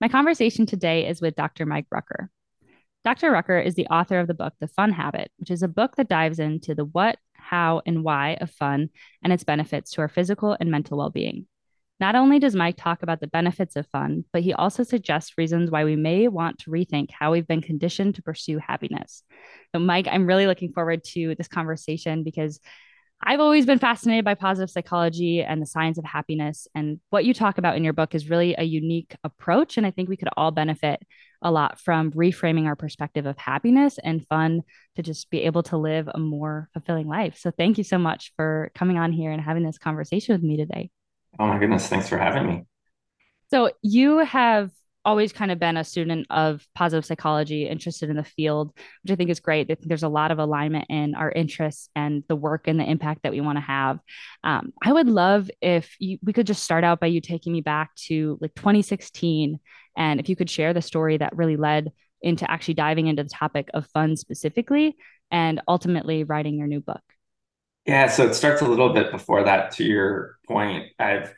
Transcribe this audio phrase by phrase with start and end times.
[0.00, 1.66] My conversation today is with Dr.
[1.66, 2.30] Mike Rucker.
[3.04, 3.32] Dr.
[3.32, 6.08] Rucker is the author of the book, The Fun Habit, which is a book that
[6.08, 8.90] dives into the what, how, and why of fun
[9.24, 11.48] and its benefits to our physical and mental well being.
[11.98, 15.68] Not only does Mike talk about the benefits of fun, but he also suggests reasons
[15.68, 19.24] why we may want to rethink how we've been conditioned to pursue happiness.
[19.74, 22.60] So, Mike, I'm really looking forward to this conversation because
[23.20, 26.68] I've always been fascinated by positive psychology and the science of happiness.
[26.74, 29.76] And what you talk about in your book is really a unique approach.
[29.76, 31.00] And I think we could all benefit
[31.42, 34.62] a lot from reframing our perspective of happiness and fun
[34.96, 37.38] to just be able to live a more fulfilling life.
[37.38, 40.56] So thank you so much for coming on here and having this conversation with me
[40.56, 40.90] today.
[41.38, 41.88] Oh my goodness.
[41.88, 42.62] Thanks for having me.
[43.50, 44.70] So you have
[45.04, 49.16] always kind of been a student of positive psychology, interested in the field, which I
[49.16, 49.70] think is great.
[49.70, 52.84] I think there's a lot of alignment in our interests and the work and the
[52.88, 54.00] impact that we want to have.
[54.44, 57.60] Um, I would love if you, we could just start out by you taking me
[57.60, 59.58] back to like 2016,
[59.96, 63.28] and if you could share the story that really led into actually diving into the
[63.28, 64.96] topic of fun specifically,
[65.30, 67.02] and ultimately writing your new book.
[67.86, 69.72] Yeah, so it starts a little bit before that.
[69.72, 71.32] To your point, I've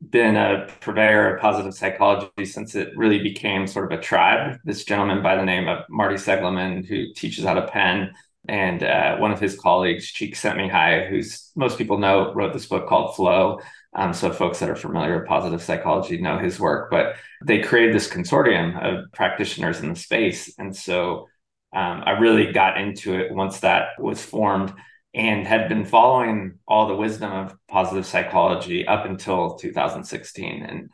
[0.00, 4.58] been a purveyor of positive psychology since it really became sort of a tribe.
[4.64, 8.12] This gentleman by the name of Marty Seligman, who teaches out of Penn,
[8.48, 12.88] and uh, one of his colleagues, Cheek Csikszentmihalyi, who's most people know, wrote this book
[12.88, 13.60] called Flow.
[13.94, 17.94] Um, so folks that are familiar with positive psychology know his work, but they created
[17.94, 20.54] this consortium of practitioners in the space.
[20.58, 21.26] And so
[21.74, 24.72] um, I really got into it once that was formed
[25.14, 30.62] and had been following all the wisdom of positive psychology up until 2016.
[30.62, 30.90] And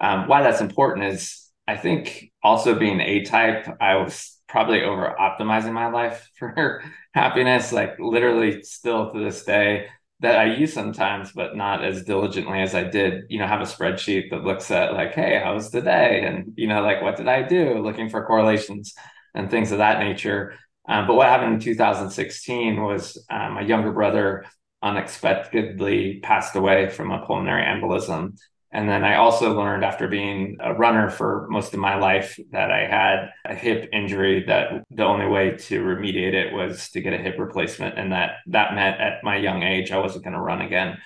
[0.00, 5.14] um, why that's important is I think also being A type, I was probably over
[5.18, 9.86] optimizing my life for happiness, like literally still to this day
[10.20, 13.64] that I use sometimes, but not as diligently as I did, you know, have a
[13.64, 16.24] spreadsheet that looks at like, hey, how was today?
[16.24, 17.78] And, you know, like, what did I do?
[17.80, 18.94] Looking for correlations
[19.34, 20.54] and things of that nature.
[20.88, 24.44] Um, but what happened in 2016 was um, my younger brother
[24.82, 28.38] unexpectedly passed away from a pulmonary embolism.
[28.72, 32.70] And then I also learned after being a runner for most of my life that
[32.70, 37.14] I had a hip injury that the only way to remediate it was to get
[37.14, 37.98] a hip replacement.
[37.98, 40.98] And that that meant at my young age, I wasn't going to run again.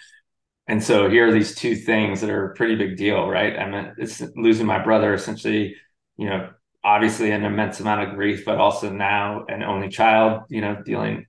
[0.66, 3.58] And so here are these two things that are a pretty big deal, right?
[3.58, 5.76] I mean, it's losing my brother essentially,
[6.16, 6.50] you know,
[6.82, 11.26] obviously an immense amount of grief, but also now an only child, you know, dealing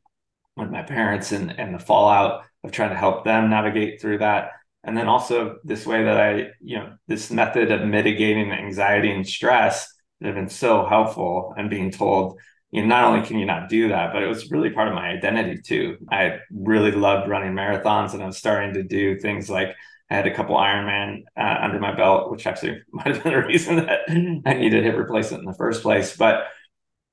[0.56, 4.52] with my parents and, and the fallout of trying to help them navigate through that.
[4.84, 9.28] And then also this way that I, you know, this method of mitigating anxiety and
[9.28, 12.40] stress that have been so helpful and being told,
[12.72, 14.94] you know, not only can you not do that, but it was really part of
[14.94, 15.98] my identity too.
[16.10, 19.76] I really loved running marathons and I was starting to do things like
[20.10, 23.46] I had a couple Ironman uh, under my belt, which actually might have been the
[23.46, 24.00] reason that
[24.46, 26.16] I needed hip replacement in the first place.
[26.16, 26.46] But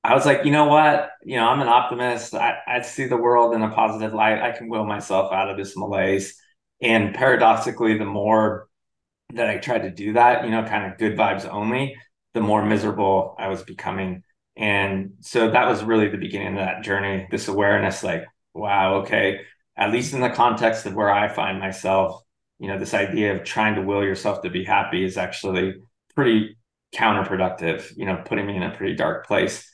[0.03, 1.11] I was like, you know what?
[1.23, 2.33] You know, I'm an optimist.
[2.33, 4.41] I, I see the world in a positive light.
[4.41, 6.41] I can will myself out of this malaise.
[6.81, 8.67] And paradoxically, the more
[9.33, 11.95] that I tried to do that, you know, kind of good vibes only,
[12.33, 14.23] the more miserable I was becoming.
[14.59, 19.41] And so that was really the beginning of that journey, this awareness like, wow, okay,
[19.77, 22.21] at least in the context of where I find myself,
[22.59, 25.75] you know this idea of trying to will yourself to be happy is actually
[26.13, 26.57] pretty
[26.93, 29.65] counterproductive you know putting me in a pretty dark place.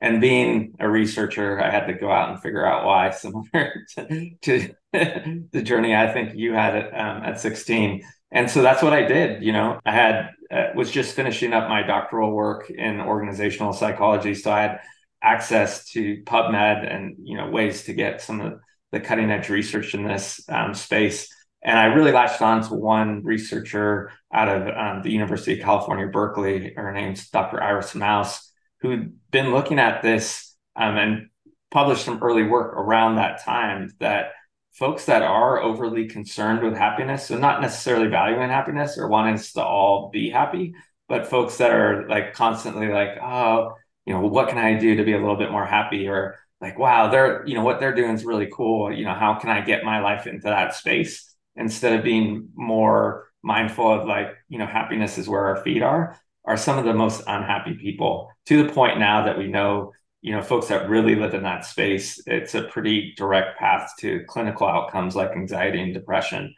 [0.00, 4.30] And being a researcher i had to go out and figure out why similar to,
[4.42, 4.74] to
[5.52, 5.94] the journey.
[5.94, 8.02] I think you had it um, at 16
[8.34, 11.68] and so that's what i did you know i had uh, was just finishing up
[11.68, 14.80] my doctoral work in organizational psychology so i had
[15.22, 18.60] access to pubmed and you know ways to get some of
[18.92, 21.28] the cutting edge research in this um, space
[21.64, 26.06] and I really latched on to one researcher out of um, the University of California,
[26.06, 26.74] Berkeley.
[26.74, 27.62] Her name's Dr.
[27.62, 28.52] Iris Mauss,
[28.82, 31.28] who'd been looking at this um, and
[31.70, 34.32] published some early work around that time that
[34.74, 39.52] folks that are overly concerned with happiness, so not necessarily valuing happiness or wanting us
[39.52, 40.74] to all be happy,
[41.08, 43.74] but folks that are like constantly like, oh,
[44.06, 46.08] you know, what can I do to be a little bit more happy?
[46.08, 48.92] Or like, wow, they're, you know, what they're doing is really cool.
[48.92, 51.34] You know, how can I get my life into that space?
[51.56, 56.18] instead of being more mindful of like you know happiness is where our feet are
[56.44, 59.92] are some of the most unhappy people to the point now that we know
[60.24, 64.24] you know folks that really live in that space it's a pretty direct path to
[64.26, 66.54] clinical outcomes like anxiety and depression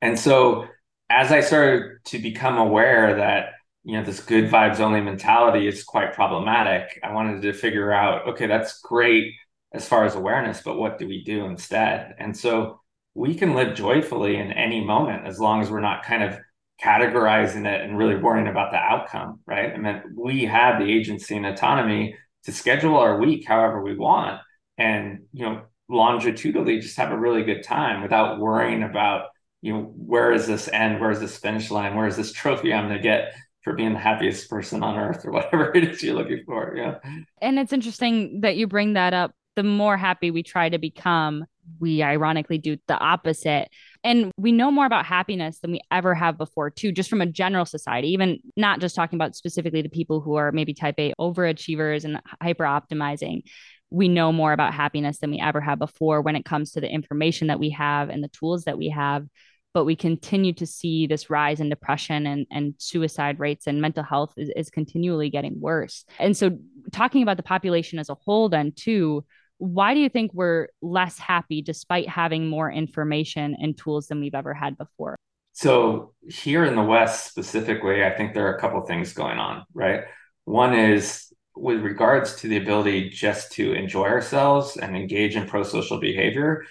[0.00, 0.66] and so
[1.10, 3.50] as i started to become aware that
[3.84, 8.26] you know this good vibes only mentality is quite problematic i wanted to figure out
[8.26, 9.34] okay that's great
[9.74, 12.80] as far as awareness but what do we do instead and so
[13.14, 16.38] we can live joyfully in any moment as long as we're not kind of
[16.82, 19.72] categorizing it and really worrying about the outcome, right?
[19.72, 24.40] I mean, we have the agency and autonomy to schedule our week however we want
[24.78, 29.26] and, you know, longitudinally just have a really good time without worrying about,
[29.60, 31.00] you know, where is this end?
[31.00, 31.94] Where is this finish line?
[31.94, 35.24] Where is this trophy I'm going to get for being the happiest person on earth
[35.24, 36.74] or whatever it is you're looking for?
[36.76, 36.96] Yeah.
[37.40, 39.32] And it's interesting that you bring that up.
[39.54, 41.44] The more happy we try to become,
[41.78, 43.68] we ironically do the opposite.
[44.04, 47.26] And we know more about happiness than we ever have before, too, just from a
[47.26, 51.12] general society, even not just talking about specifically the people who are maybe type A
[51.20, 53.42] overachievers and hyper optimizing.
[53.90, 56.90] We know more about happiness than we ever have before when it comes to the
[56.90, 59.26] information that we have and the tools that we have.
[59.74, 64.02] But we continue to see this rise in depression and, and suicide rates and mental
[64.02, 66.04] health is, is continually getting worse.
[66.18, 66.58] And so,
[66.90, 69.24] talking about the population as a whole, then, too,
[69.62, 74.34] why do you think we're less happy despite having more information and tools than we've
[74.34, 75.14] ever had before?
[75.52, 79.64] So, here in the West specifically, I think there are a couple things going on,
[79.72, 80.02] right?
[80.46, 85.62] One is with regards to the ability just to enjoy ourselves and engage in pro
[85.62, 86.64] social behavior,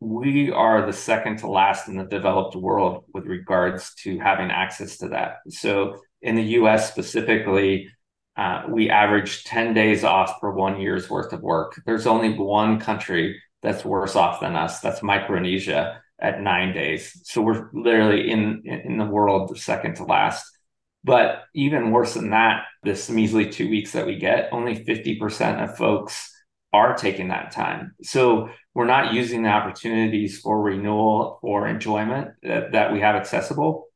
[0.00, 4.96] we are the second to last in the developed world with regards to having access
[4.96, 5.36] to that.
[5.48, 7.88] So, in the US specifically,
[8.36, 11.80] uh, we average 10 days off per one year's worth of work.
[11.84, 14.80] There's only one country that's worse off than us.
[14.80, 17.20] That's Micronesia at nine days.
[17.24, 20.44] So we're literally in in the world second to last.
[21.02, 25.76] But even worse than that, this measly two weeks that we get, only 50% of
[25.76, 26.30] folks
[26.72, 27.94] are taking that time.
[28.02, 33.86] So we're not using the opportunities for renewal or enjoyment that, that we have accessible.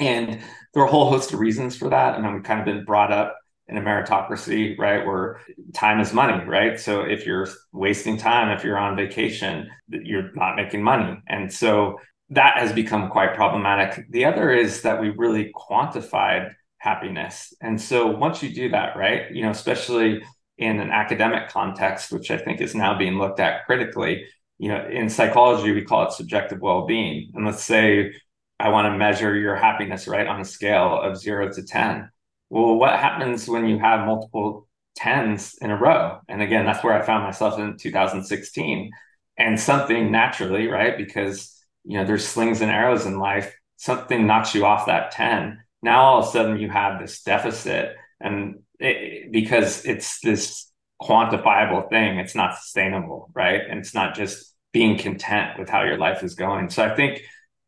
[0.00, 0.40] And
[0.74, 2.16] there are a whole host of reasons for that.
[2.16, 3.36] And we've kind of been brought up
[3.68, 5.06] in a meritocracy, right?
[5.06, 5.40] Where
[5.72, 6.78] time is money, right?
[6.78, 11.20] So if you're wasting time, if you're on vacation, you're not making money.
[11.28, 11.98] And so
[12.30, 14.06] that has become quite problematic.
[14.10, 17.54] The other is that we really quantified happiness.
[17.60, 20.22] And so once you do that, right, you know, especially
[20.58, 24.24] in an academic context, which I think is now being looked at critically,
[24.58, 27.30] you know, in psychology, we call it subjective well being.
[27.34, 28.12] And let's say
[28.58, 32.10] I want to measure your happiness, right, on a scale of zero to 10
[32.52, 36.20] well, what happens when you have multiple tens in a row?
[36.28, 38.90] And again, that's where I found myself in 2016.
[39.38, 40.98] And something naturally, right?
[40.98, 45.62] Because you know, there's slings and arrows in life, something knocks you off that 10.
[45.82, 47.96] Now all of a sudden you have this deficit.
[48.20, 50.70] And it, because it's this
[51.00, 53.62] quantifiable thing, it's not sustainable, right?
[53.66, 56.68] And it's not just being content with how your life is going.
[56.68, 57.22] So I think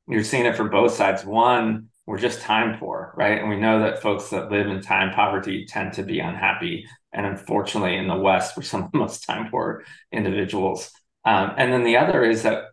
[0.06, 1.24] you're seeing it from both sides.
[1.24, 3.38] One, we're just time poor, right?
[3.38, 6.86] And we know that folks that live in time poverty tend to be unhappy.
[7.12, 10.90] And unfortunately, in the West, we're some of the most time poor individuals.
[11.24, 12.64] Um, and then the other is that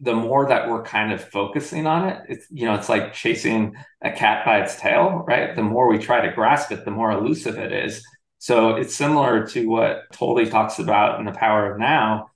[0.00, 3.76] the more that we're kind of focusing on it, it's you know, it's like chasing
[4.02, 5.54] a cat by its tail, right?
[5.54, 8.04] The more we try to grasp it, the more elusive it is.
[8.38, 12.30] So it's similar to what Tolle talks about in the power of now.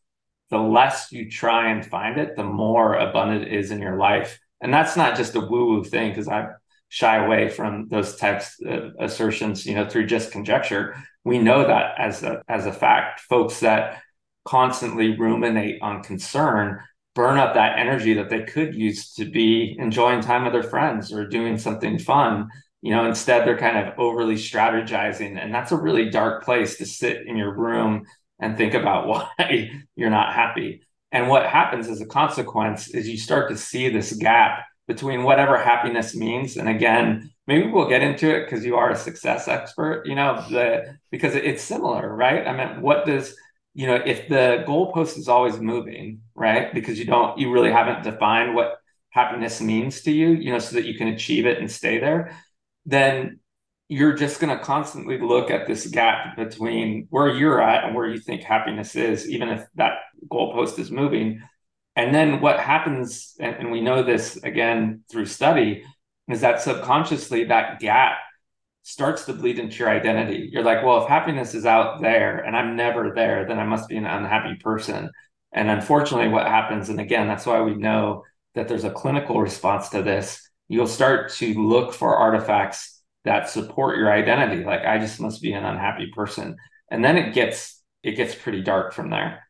[0.50, 4.38] The less you try and find it, the more abundant it is in your life
[4.60, 6.49] and that's not just a woo woo thing because I
[6.88, 10.96] shy away from those types of assertions, you know, through just conjecture.
[11.25, 13.20] We know that as a as a fact.
[13.20, 14.02] Folks that
[14.44, 16.81] constantly ruminate on concern
[17.14, 21.12] burn up that energy that they could use to be enjoying time with their friends
[21.12, 22.49] or doing something fun.
[22.81, 25.36] You know, instead they're kind of overly strategizing.
[25.36, 28.05] And that's a really dark place to sit in your room
[28.38, 30.82] and think about why you're not happy.
[31.12, 35.58] And what happens as a consequence is you start to see this gap between whatever
[35.58, 36.56] happiness means.
[36.56, 40.44] And again, maybe we'll get into it because you are a success expert, you know,
[40.50, 42.46] the, because it's similar, right?
[42.46, 43.34] I mean, what does,
[43.74, 46.72] you know, if the goalpost is always moving, right?
[46.72, 48.79] Because you don't, you really haven't defined what
[49.10, 52.36] happiness means to you, you know, so that you can achieve it and stay there,
[52.86, 53.41] then
[53.89, 58.07] you're just going to constantly look at this gap between where you're at and where
[58.07, 59.95] you think happiness is, even if that
[60.31, 61.43] goalpost is moving.
[61.97, 65.85] And then what happens, and, and we know this again through study,
[66.29, 68.19] is that subconsciously that gap
[68.83, 70.51] starts to bleed into your identity.
[70.53, 73.89] You're like, well, if happiness is out there and I'm never there, then I must
[73.89, 75.11] be an unhappy person.
[75.53, 79.89] And unfortunately, what happens, and again, that's why we know that there's a clinical response
[79.91, 85.20] to this, you'll start to look for artifacts that support your identity like i just
[85.20, 86.56] must be an unhappy person
[86.91, 89.44] and then it gets it gets pretty dark from there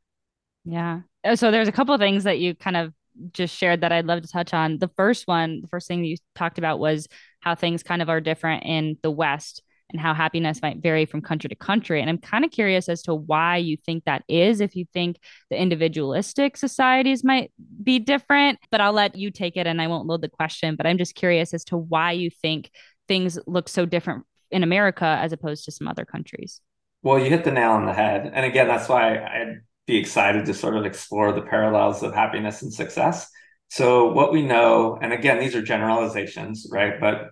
[0.64, 2.92] yeah oh, so there's a couple of things that you kind of
[3.32, 6.16] just shared that i'd love to touch on the first one the first thing you
[6.34, 7.08] talked about was
[7.40, 11.22] how things kind of are different in the west and how happiness might vary from
[11.22, 12.00] country to country.
[12.00, 15.18] And I'm kind of curious as to why you think that is, if you think
[15.50, 20.06] the individualistic societies might be different, but I'll let you take it and I won't
[20.06, 20.76] load the question.
[20.76, 22.70] But I'm just curious as to why you think
[23.08, 26.60] things look so different in America as opposed to some other countries.
[27.02, 28.30] Well, you hit the nail on the head.
[28.32, 32.62] And again, that's why I'd be excited to sort of explore the parallels of happiness
[32.62, 33.30] and success.
[33.70, 37.00] So, what we know, and again, these are generalizations, right?
[37.00, 37.30] But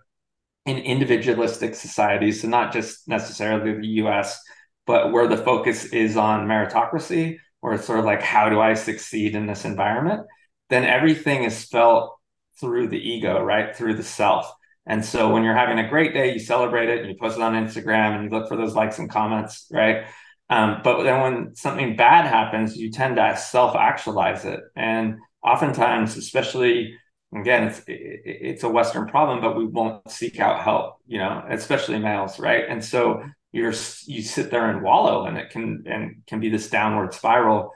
[0.67, 4.41] in individualistic societies, so not just necessarily the US,
[4.87, 8.75] but where the focus is on meritocracy, or it's sort of like, how do I
[8.75, 10.27] succeed in this environment?
[10.69, 12.17] Then everything is felt
[12.61, 13.75] through the ego, right?
[13.75, 14.53] Through the self.
[14.87, 17.43] And so when you're having a great day, you celebrate it and you post it
[17.43, 20.05] on Instagram and you look for those likes and comments, right?
[20.49, 24.61] Um, but then when something bad happens, you tend to self actualize it.
[24.77, 26.97] And oftentimes, especially
[27.35, 31.99] again, it's it's a Western problem, but we won't seek out help, you know, especially
[31.99, 32.65] males, right?
[32.69, 33.75] And so you're
[34.07, 37.73] you sit there and wallow, and it can and can be this downward spiral.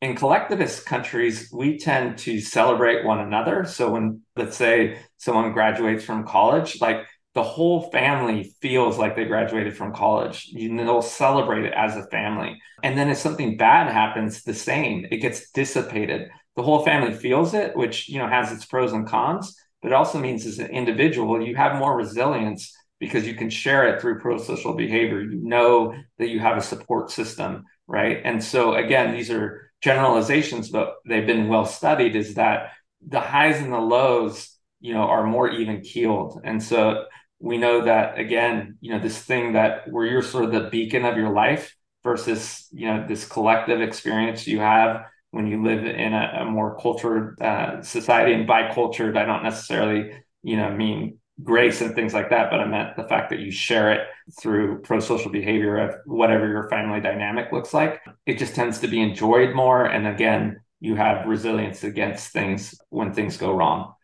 [0.00, 3.64] In collectivist countries, we tend to celebrate one another.
[3.64, 9.24] So when let's say someone graduates from college, like the whole family feels like they
[9.24, 10.46] graduated from college.
[10.52, 12.58] You know, they'll celebrate it as a family.
[12.82, 16.28] And then if something bad happens, the same, it gets dissipated
[16.58, 19.94] the whole family feels it, which you know has its pros and cons, but it
[19.94, 24.18] also means as an individual, you have more resilience because you can share it through
[24.18, 25.20] pro-social behavior.
[25.20, 28.20] You know that you have a support system, right?
[28.24, 32.72] And so again, these are generalizations, but they've been well studied, is that
[33.06, 36.40] the highs and the lows, you know, are more even keeled.
[36.44, 37.04] And so
[37.40, 41.04] we know that again, you know, this thing that where you're sort of the beacon
[41.04, 46.14] of your life versus, you know, this collective experience you have when you live in
[46.14, 50.10] a, a more cultured uh, society and by cultured i don't necessarily
[50.42, 53.50] you know mean grace and things like that but i meant the fact that you
[53.50, 58.00] share it through pro-social behavior of whatever your family dynamic looks like.
[58.26, 63.12] It just tends to be enjoyed more and again you have resilience against things when
[63.12, 63.94] things go wrong.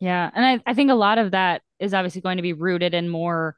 [0.00, 2.94] Yeah and I, I think a lot of that is obviously going to be rooted
[2.94, 3.56] in more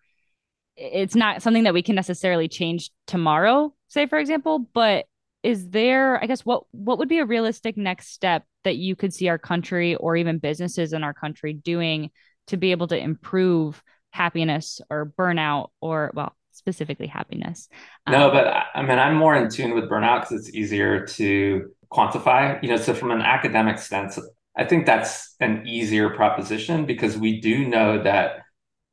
[0.76, 5.06] it's not something that we can necessarily change tomorrow say for example but
[5.42, 9.12] is there i guess what what would be a realistic next step that you could
[9.12, 12.10] see our country or even businesses in our country doing
[12.48, 17.68] to be able to improve happiness or burnout or well specifically happiness.
[18.08, 21.70] No um, but i mean i'm more in tune with burnout because it's easier to
[21.92, 24.18] quantify you know so from an academic sense
[24.56, 28.40] i think that's an easier proposition because we do know that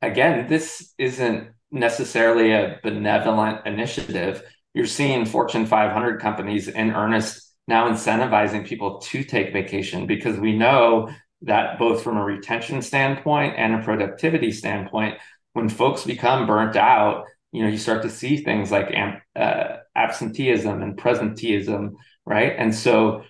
[0.00, 4.42] again this isn't necessarily a benevolent initiative.
[4.74, 10.56] You're seeing Fortune 500 companies in earnest now incentivizing people to take vacation because we
[10.56, 11.10] know
[11.42, 15.18] that both from a retention standpoint and a productivity standpoint,
[15.52, 18.94] when folks become burnt out, you know, you start to see things like
[19.34, 22.54] uh, absenteeism and presenteeism, right?
[22.56, 23.24] And so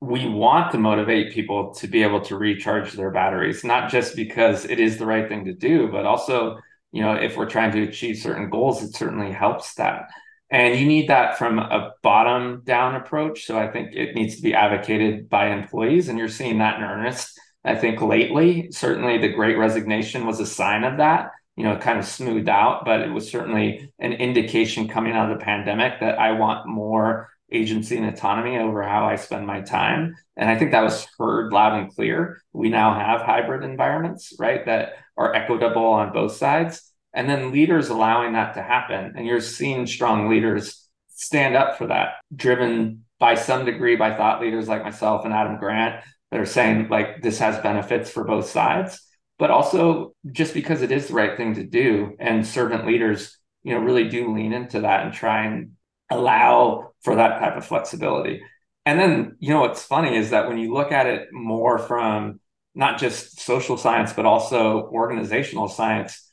[0.00, 4.64] we want to motivate people to be able to recharge their batteries, not just because
[4.64, 6.58] it is the right thing to do, but also,
[6.92, 10.08] you know, if we're trying to achieve certain goals, it certainly helps that.
[10.50, 13.46] And you need that from a bottom down approach.
[13.46, 16.08] So I think it needs to be advocated by employees.
[16.08, 17.38] And you're seeing that in earnest.
[17.64, 21.32] I think lately, certainly the great resignation was a sign of that.
[21.56, 25.38] You know, kind of smoothed out, but it was certainly an indication coming out of
[25.38, 30.14] the pandemic that I want more agency and autonomy over how I spend my time.
[30.36, 32.42] And I think that was heard loud and clear.
[32.52, 37.88] We now have hybrid environments, right, that are equitable on both sides and then leaders
[37.88, 39.14] allowing that to happen.
[39.16, 44.42] And you're seeing strong leaders stand up for that, driven by some degree by thought
[44.42, 48.50] leaders like myself and Adam Grant that are saying, like, this has benefits for both
[48.50, 49.00] sides,
[49.38, 52.14] but also just because it is the right thing to do.
[52.20, 55.72] And servant leaders, you know, really do lean into that and try and
[56.10, 58.42] allow for that type of flexibility.
[58.84, 62.40] And then, you know, what's funny is that when you look at it more from
[62.74, 66.25] not just social science, but also organizational science,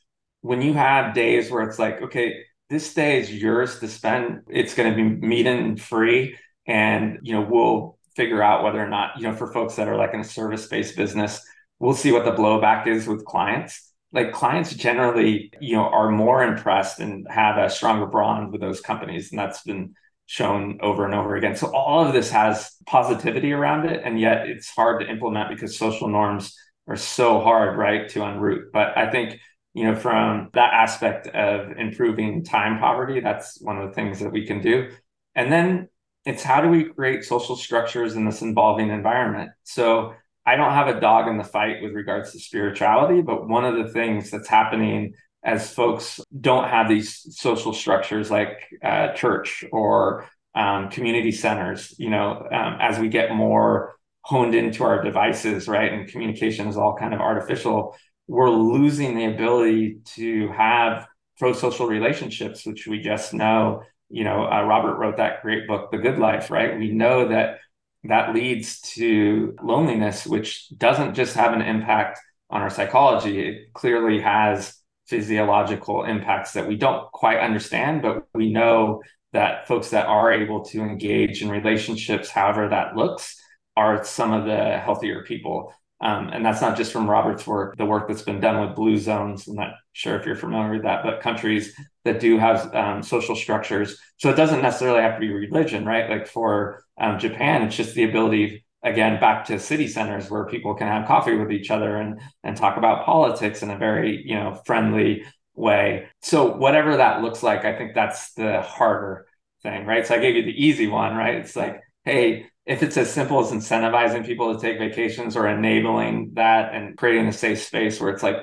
[0.43, 4.75] when you have days where it's like, okay, this day is yours to spend, it's
[4.75, 6.37] going to be meeting free.
[6.67, 9.95] And, you know, we'll figure out whether or not, you know, for folks that are
[9.95, 11.41] like in a service based business,
[11.79, 13.89] we'll see what the blowback is with clients.
[14.11, 18.81] Like clients generally, you know, are more impressed and have a stronger bond with those
[18.81, 19.31] companies.
[19.31, 19.95] And that's been
[20.25, 21.55] shown over and over again.
[21.55, 24.01] So all of this has positivity around it.
[24.03, 26.53] And yet it's hard to implement because social norms
[26.85, 28.73] are so hard, right, to unroot.
[28.73, 29.39] But I think
[29.73, 34.31] you know, from that aspect of improving time poverty, that's one of the things that
[34.31, 34.89] we can do.
[35.35, 35.89] And then
[36.25, 39.51] it's how do we create social structures in this involving environment?
[39.63, 40.13] So
[40.45, 43.75] I don't have a dog in the fight with regards to spirituality, but one of
[43.75, 45.13] the things that's happening
[45.43, 52.09] as folks don't have these social structures like uh, church or um, community centers, you
[52.09, 55.91] know, um, as we get more honed into our devices, right?
[55.91, 57.97] And communication is all kind of artificial.
[58.27, 63.83] We're losing the ability to have pro-social relationships, which we just know.
[64.09, 66.77] You know, uh, Robert wrote that great book, The Good Life, right?
[66.77, 67.59] We know that
[68.03, 73.39] that leads to loneliness, which doesn't just have an impact on our psychology.
[73.39, 74.77] It clearly has
[75.07, 79.01] physiological impacts that we don't quite understand, but we know
[79.31, 83.41] that folks that are able to engage in relationships, however that looks,
[83.75, 85.73] are some of the healthier people.
[86.03, 88.97] Um, and that's not just from Robert's work, the work that's been done with blue
[88.97, 89.47] zones.
[89.47, 93.37] I'm not sure if you're familiar with that, but countries that do have um, social
[93.37, 93.97] structures.
[94.17, 96.09] So it doesn't necessarily have to be religion, right?
[96.09, 100.75] Like for um, Japan, it's just the ability, again, back to city centers where people
[100.75, 104.35] can have coffee with each other and, and talk about politics in a very, you
[104.35, 105.23] know, friendly
[105.55, 106.09] way.
[106.21, 109.25] So whatever that looks like, I think that's the harder
[109.61, 110.05] thing, right?
[110.05, 111.35] So I gave you the easy one, right?
[111.35, 116.31] It's like, hey, if it's as simple as incentivizing people to take vacations or enabling
[116.35, 118.37] that and creating a safe space where it's like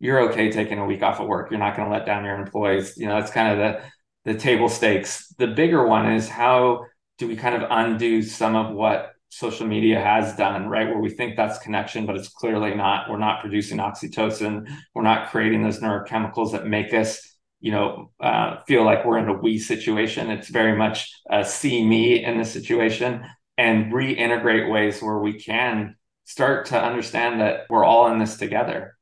[0.00, 1.50] you're okay taking a week off of work.
[1.50, 2.96] You're not going to let down your employees.
[2.96, 5.28] You know that's kind of the the table stakes.
[5.38, 6.86] The bigger one is how
[7.18, 10.88] do we kind of undo some of what social media has done right?
[10.88, 13.10] Where we think that's connection but it's clearly not.
[13.10, 14.66] We're not producing oxytocin.
[14.94, 17.28] We're not creating those neurochemicals that make us
[17.60, 20.30] you know, uh, feel like we're in a we situation.
[20.30, 23.24] It's very much a see me in the situation
[23.62, 28.96] and reintegrate ways where we can start to understand that we're all in this together.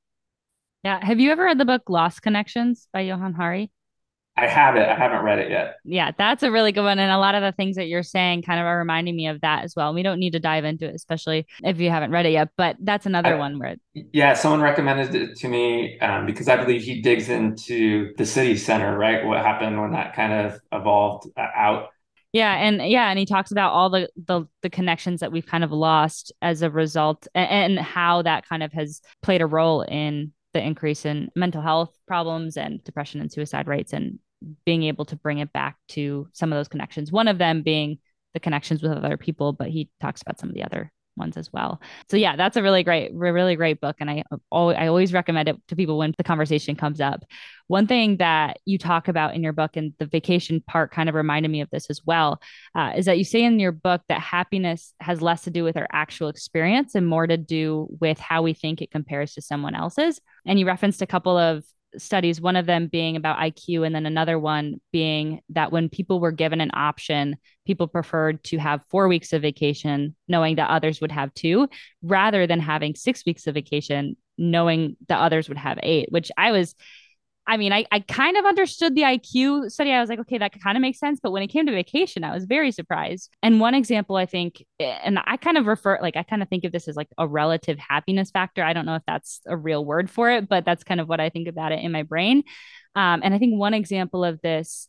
[0.85, 1.03] Yeah.
[1.03, 3.71] Have you ever read the book Lost Connections by Johann Hari?
[4.37, 4.87] I have it.
[4.87, 5.77] I haven't read it yet.
[5.85, 6.99] Yeah, that's a really good one.
[6.99, 9.41] And a lot of the things that you're saying kind of are reminding me of
[9.41, 9.93] that as well.
[9.93, 12.51] We don't need to dive into it, especially if you haven't read it yet.
[12.57, 13.77] But that's another I, one where.
[13.95, 18.57] Yeah, someone recommended it to me um, because I believe he digs into the city
[18.57, 19.25] center, right?
[19.25, 21.89] What happened when that kind of evolved uh, out
[22.33, 25.65] yeah, and yeah, and he talks about all the the, the connections that we've kind
[25.65, 29.83] of lost as a result, and, and how that kind of has played a role
[29.83, 34.19] in the increase in mental health problems and depression and suicide rates, and
[34.65, 37.13] being able to bring it back to some of those connections.
[37.13, 37.99] One of them being
[38.35, 41.53] the connections with other people, but he talks about some of the other ones as
[41.53, 41.81] well.
[42.09, 45.49] So yeah, that's a really great, really great book, and I always, I always recommend
[45.49, 47.25] it to people when the conversation comes up.
[47.67, 51.15] One thing that you talk about in your book, and the vacation part kind of
[51.15, 52.41] reminded me of this as well,
[52.75, 55.77] uh, is that you say in your book that happiness has less to do with
[55.77, 59.75] our actual experience and more to do with how we think it compares to someone
[59.75, 60.21] else's.
[60.47, 61.65] And you referenced a couple of
[61.99, 66.21] studies, one of them being about IQ, and then another one being that when people
[66.21, 71.01] were given an option, people preferred to have four weeks of vacation, knowing that others
[71.01, 71.69] would have two,
[72.03, 76.53] rather than having six weeks of vacation, knowing that others would have eight, which I
[76.53, 76.75] was
[77.51, 79.91] I mean, I, I kind of understood the IQ study.
[79.91, 81.19] I was like, okay, that kind of makes sense.
[81.21, 83.29] But when it came to vacation, I was very surprised.
[83.43, 86.63] And one example, I think, and I kind of refer, like, I kind of think
[86.63, 88.63] of this as like a relative happiness factor.
[88.63, 91.19] I don't know if that's a real word for it, but that's kind of what
[91.19, 92.45] I think about it in my brain.
[92.95, 94.89] Um, and I think one example of this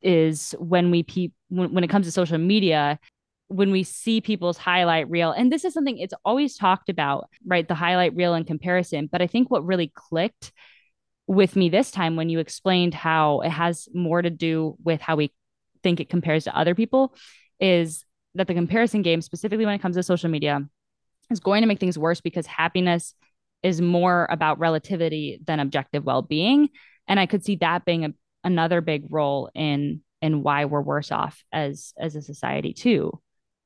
[0.00, 3.00] is when we pe- when, when it comes to social media
[3.48, 7.68] when we see people's highlight reel and this is something it's always talked about right
[7.68, 10.52] the highlight reel in comparison but i think what really clicked
[11.26, 15.16] with me this time when you explained how it has more to do with how
[15.16, 15.32] we
[15.82, 17.14] think it compares to other people
[17.60, 20.60] is that the comparison game specifically when it comes to social media
[21.30, 23.14] is going to make things worse because happiness
[23.62, 26.68] is more about relativity than objective well-being.
[27.08, 28.10] And i could see that being a,
[28.44, 33.12] another big role in in why we're worse off as as a society too.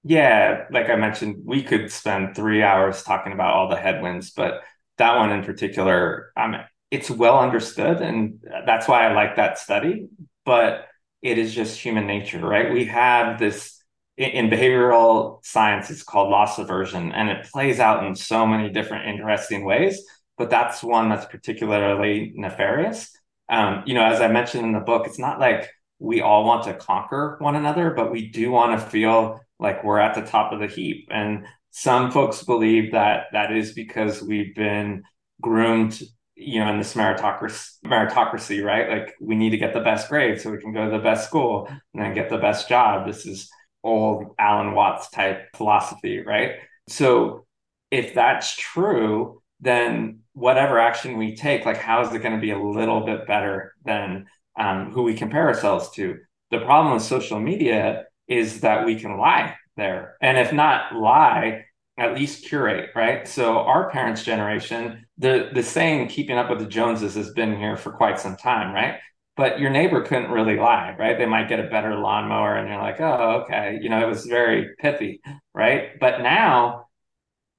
[0.03, 4.63] Yeah like i mentioned we could spend three hours talking about all the headwinds but
[4.97, 6.55] that one in particular i'm
[6.91, 10.09] it's well understood and that's why i like that study
[10.45, 10.87] but
[11.23, 12.73] it is just human nature right?
[12.73, 13.83] We have this
[14.17, 19.09] in behavioral science it's called loss aversion and it plays out in so many different
[19.09, 20.05] interesting ways
[20.37, 23.11] but that's one that's particularly nefarious.
[23.49, 26.65] Um, you know as i mentioned in the book it's not like we all want
[26.65, 30.53] to conquer one another but we do want to feel like we're at the top
[30.53, 35.03] of the heap and some folks believe that that is because we've been
[35.41, 36.03] groomed
[36.41, 38.89] you know, in this meritocracy, meritocracy, right?
[38.89, 41.29] Like we need to get the best grade so we can go to the best
[41.29, 43.07] school and then get the best job.
[43.07, 43.51] This is
[43.85, 46.57] old Alan Watts type philosophy, right?
[46.89, 47.47] So
[47.91, 52.53] if that's true, then whatever action we take, like how is it going to be
[52.53, 54.27] a little bit better than
[54.59, 56.17] um, who we compare ourselves to?
[56.51, 60.17] The problem with social media is that we can lie there.
[60.23, 61.65] And if not lie,
[62.01, 63.29] at least curate, right?
[63.29, 67.77] So our parents' generation, the the saying "keeping up with the Joneses" has been here
[67.77, 68.99] for quite some time, right?
[69.37, 71.19] But your neighbor couldn't really lie, right?
[71.19, 74.27] They might get a better lawnmower, and you're like, "Oh, okay," you know, it was
[74.27, 75.21] very pithy,
[75.55, 75.99] right?
[76.01, 76.87] But now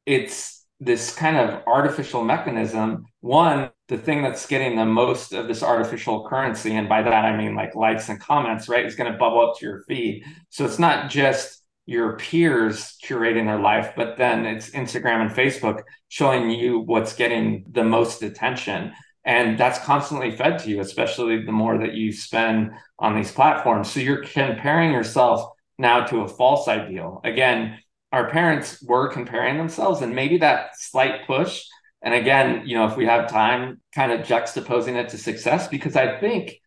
[0.05, 3.05] it's this kind of artificial mechanism.
[3.21, 7.37] One, the thing that's getting the most of this artificial currency, and by that I
[7.37, 10.23] mean like likes and comments, right, is going to bubble up to your feed.
[10.49, 11.60] So it's not just
[11.91, 17.65] your peers curating their life, but then it's Instagram and Facebook showing you what's getting
[17.69, 18.93] the most attention.
[19.25, 23.91] And that's constantly fed to you, especially the more that you spend on these platforms.
[23.91, 27.19] So you're comparing yourself now to a false ideal.
[27.25, 27.77] Again,
[28.13, 31.65] our parents were comparing themselves, and maybe that slight push.
[32.01, 35.95] And again, you know, if we have time, kind of juxtaposing it to success, because
[35.97, 36.59] I think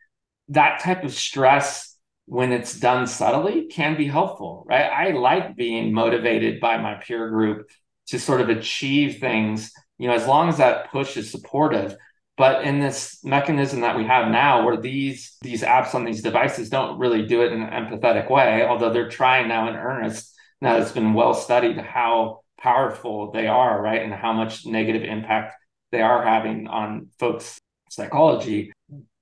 [0.49, 1.94] that type of stress
[2.27, 4.85] when it's done subtly can be helpful, right?
[4.85, 7.69] I like being motivated by my peer group
[8.09, 11.97] to sort of achieve things, you know, as long as that push is supportive.
[12.37, 16.69] But in this mechanism that we have now, where these these apps on these devices
[16.69, 20.77] don't really do it in an empathetic way, although they're trying now in earnest, now
[20.79, 24.03] it's been well studied how powerful they are, right?
[24.03, 25.55] And how much negative impact
[25.93, 27.59] they are having on folks'
[27.89, 28.73] psychology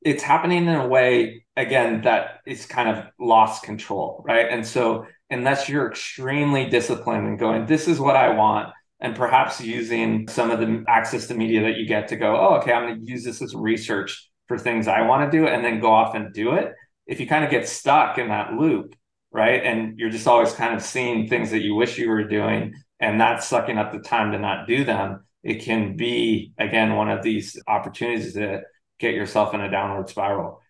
[0.04, 5.06] it's happening in a way again that is kind of lost control right and so
[5.30, 10.50] unless you're extremely disciplined and going this is what i want and perhaps using some
[10.50, 13.10] of the access to media that you get to go oh okay i'm going to
[13.10, 16.32] use this as research for things i want to do and then go off and
[16.32, 16.72] do it
[17.06, 18.94] if you kind of get stuck in that loop
[19.30, 22.72] right and you're just always kind of seeing things that you wish you were doing
[22.98, 27.10] and not sucking up the time to not do them it can be again one
[27.10, 28.62] of these opportunities to
[29.02, 30.61] get yourself in a downward spiral.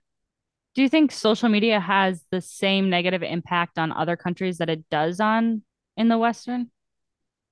[0.74, 4.88] Do you think social media has the same negative impact on other countries that it
[4.90, 5.62] does on
[5.96, 6.70] in the Western?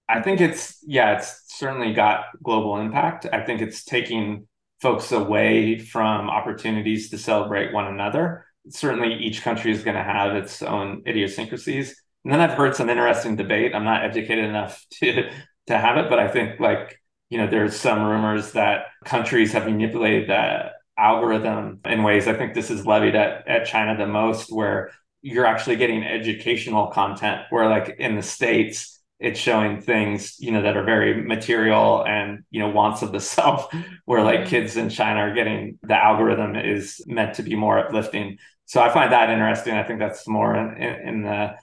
[0.09, 3.27] I think it's, yeah, it's certainly got global impact.
[3.33, 4.49] I think it's taking
[4.81, 8.47] folks away from opportunities to celebrate one another.
[8.71, 11.95] Certainly, each country is going to have its own idiosyncrasies.
[12.25, 13.75] And then I've heard some interesting debate.
[13.75, 15.31] I'm not educated enough to
[15.67, 19.65] to have it, but I think like you know, there's some rumors that countries have
[19.65, 22.29] manipulated that algorithm in ways.
[22.29, 24.91] I think this is levied at, at China the most, where
[25.23, 30.63] you're actually getting educational content, where like in the States, it's showing things, you know,
[30.63, 33.73] that are very material and, you know, wants of the self,
[34.05, 34.49] where like mm-hmm.
[34.49, 38.39] kids in China are getting the algorithm is meant to be more uplifting.
[38.65, 39.75] So I find that interesting.
[39.75, 41.55] I think that's more in, in the,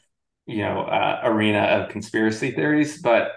[0.46, 3.02] you know, uh, arena of conspiracy theories.
[3.02, 3.32] But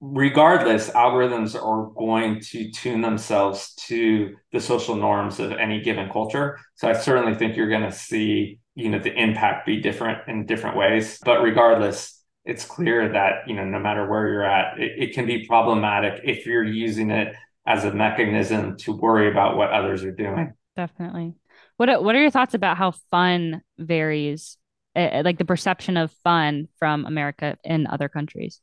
[0.00, 6.58] regardless, algorithms are going to tune themselves to the social norms of any given culture.
[6.74, 10.46] So I certainly think you're going to see, you know, the impact be different in
[10.46, 11.18] different ways.
[11.24, 15.26] But regardless, it's clear that, you know, no matter where you're at, it, it can
[15.26, 17.34] be problematic if you're using it
[17.66, 20.52] as a mechanism to worry about what others are doing.
[20.76, 21.34] Definitely.
[21.76, 24.58] What what are your thoughts about how fun varies,
[24.94, 28.60] uh, like the perception of fun from America in other countries?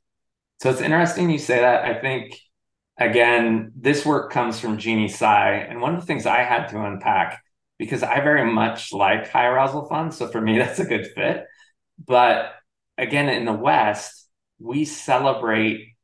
[0.62, 1.86] So it's interesting you say that.
[1.86, 2.40] I think
[3.00, 6.84] again, this work comes from Jeanne Tsai, and one of the things I had to
[6.84, 7.42] unpack
[7.80, 10.12] because I very much like high arousal fun.
[10.12, 11.46] So for me, that's a good fit.
[12.06, 12.54] But
[12.96, 15.96] again, in the West, we celebrate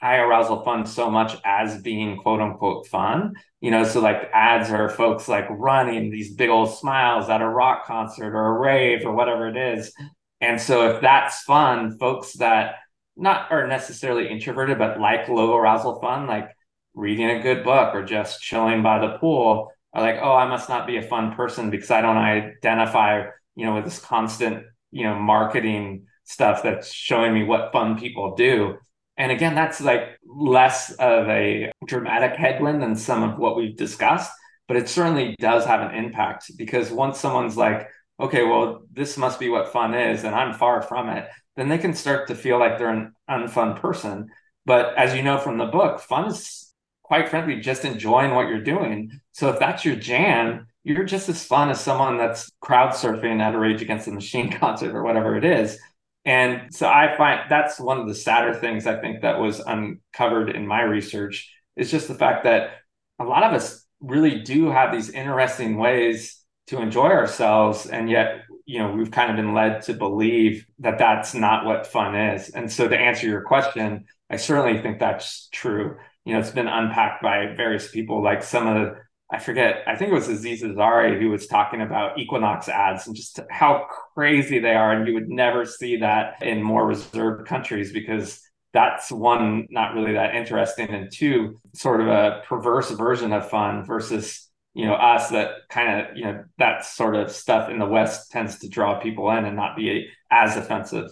[0.00, 3.34] high arousal fun so much as being quote unquote fun.
[3.60, 7.48] You know, so like ads are folks like running these big old smiles at a
[7.48, 9.92] rock concert or a rave or whatever it is.
[10.40, 12.76] And so if that's fun, folks that
[13.16, 16.48] not are necessarily introverted, but like low arousal fun, like
[16.94, 20.68] reading a good book or just chilling by the pool, are like, oh, I must
[20.68, 25.04] not be a fun person because I don't identify, you know, with this constant, you
[25.04, 28.76] know, marketing stuff that's showing me what fun people do.
[29.16, 34.32] And again, that's like less of a dramatic headwind than some of what we've discussed,
[34.68, 37.88] but it certainly does have an impact because once someone's like,
[38.22, 41.78] okay, well, this must be what fun is, and I'm far from it, then they
[41.78, 44.28] can start to feel like they're an unfun person.
[44.64, 48.62] But as you know from the book, fun is quite frankly just enjoying what you're
[48.62, 49.10] doing.
[49.32, 53.54] So if that's your jam, you're just as fun as someone that's crowd surfing at
[53.54, 55.78] a Rage Against the Machine concert or whatever it is.
[56.24, 60.50] And so I find that's one of the sadder things I think that was uncovered
[60.50, 62.70] in my research is just the fact that
[63.18, 68.42] a lot of us really do have these interesting ways to enjoy ourselves and yet
[68.66, 72.50] you know we've kind of been led to believe that that's not what fun is.
[72.50, 75.96] And so to answer your question i certainly think that's true.
[76.24, 78.96] You know it's been unpacked by various people like some of the
[79.30, 83.16] i forget i think it was aziz ansari who was talking about equinox ads and
[83.16, 87.92] just how crazy they are and you would never see that in more reserved countries
[87.92, 88.40] because
[88.72, 93.84] that's one not really that interesting and two sort of a perverse version of fun
[93.84, 97.86] versus you know us that kind of you know that sort of stuff in the
[97.86, 101.10] west tends to draw people in and not be as offensive.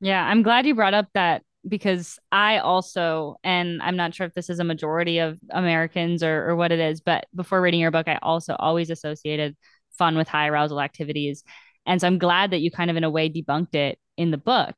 [0.00, 4.34] Yeah i'm glad you brought up that because i also and i'm not sure if
[4.34, 7.92] this is a majority of americans or, or what it is but before reading your
[7.92, 9.56] book i also always associated
[9.92, 11.44] fun with high arousal activities.
[11.86, 14.38] And so i'm glad that you kind of in a way debunked it in the
[14.38, 14.74] book.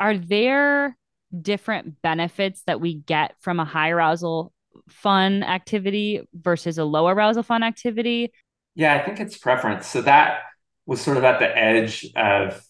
[0.00, 0.96] Are there
[1.40, 4.52] different benefits that we get from a high arousal
[4.88, 8.32] fun activity versus a low arousal fun activity?
[8.74, 9.86] Yeah, I think it's preference.
[9.86, 10.40] So that
[10.86, 12.62] was sort of at the edge of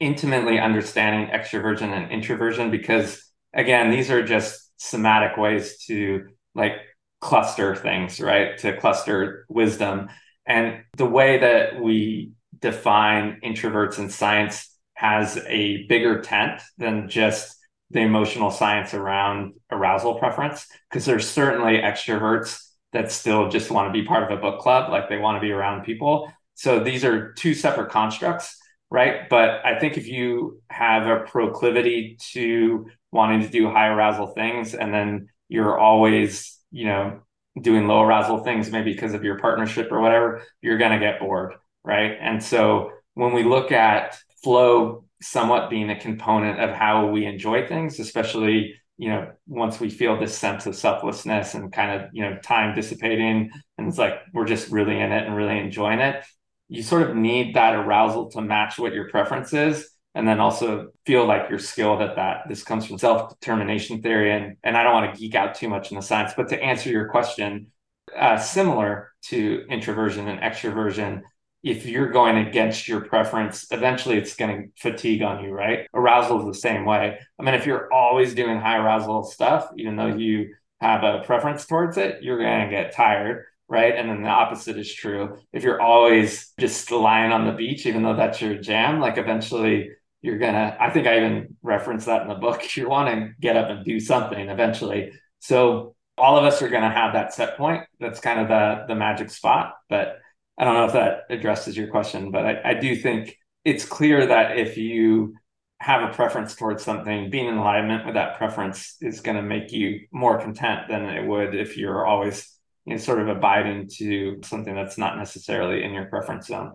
[0.00, 6.72] intimately understanding extroversion and introversion because again, these are just somatic ways to like
[7.20, 8.58] cluster things, right?
[8.58, 10.08] To cluster wisdom.
[10.46, 17.56] And the way that we define introverts in science has a bigger tent than just
[17.94, 22.60] the emotional science around arousal preference because there's certainly extroverts
[22.92, 25.40] that still just want to be part of a book club like they want to
[25.40, 26.30] be around people.
[26.54, 28.58] So these are two separate constructs
[28.90, 29.28] right?
[29.28, 34.74] But i think if you have a proclivity to wanting to do high arousal things
[34.74, 37.20] and then you're always you know
[37.60, 41.18] doing low arousal things maybe because of your partnership or whatever you're going to get
[41.18, 41.54] bored
[41.84, 42.16] right?
[42.20, 47.66] And so when we look at flow somewhat being a component of how we enjoy
[47.66, 52.22] things, especially you know once we feel this sense of selflessness and kind of you
[52.22, 56.24] know time dissipating and it's like we're just really in it and really enjoying it.
[56.68, 60.90] You sort of need that arousal to match what your preference is and then also
[61.06, 64.32] feel like you're skilled at that this comes from self-determination theory.
[64.32, 66.62] And and i don't want to geek out too much in the science but to
[66.62, 67.68] answer your question
[68.16, 71.22] uh, similar to introversion and extroversion
[71.64, 75.88] if you're going against your preference, eventually it's going to fatigue on you, right?
[75.94, 77.18] Arousal is the same way.
[77.38, 81.64] I mean, if you're always doing high arousal stuff, even though you have a preference
[81.64, 83.96] towards it, you're going to get tired, right?
[83.96, 85.38] And then the opposite is true.
[85.54, 89.88] If you're always just lying on the beach, even though that's your jam, like eventually
[90.20, 92.62] you're going to, I think I even referenced that in the book.
[92.76, 95.12] You want to get up and do something eventually.
[95.38, 97.84] So all of us are going to have that set point.
[98.00, 99.76] That's kind of the, the magic spot.
[99.88, 100.18] But
[100.56, 104.26] I don't know if that addresses your question, but I, I do think it's clear
[104.26, 105.34] that if you
[105.80, 109.72] have a preference towards something, being in alignment with that preference is going to make
[109.72, 112.48] you more content than it would if you're always
[112.84, 116.72] you know, sort of abiding to something that's not necessarily in your preference zone.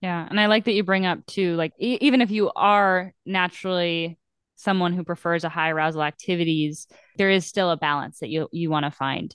[0.00, 0.26] Yeah.
[0.28, 4.18] And I like that you bring up too, like, e- even if you are naturally
[4.56, 6.86] someone who prefers a high arousal activities,
[7.16, 9.34] there is still a balance that you, you want to find.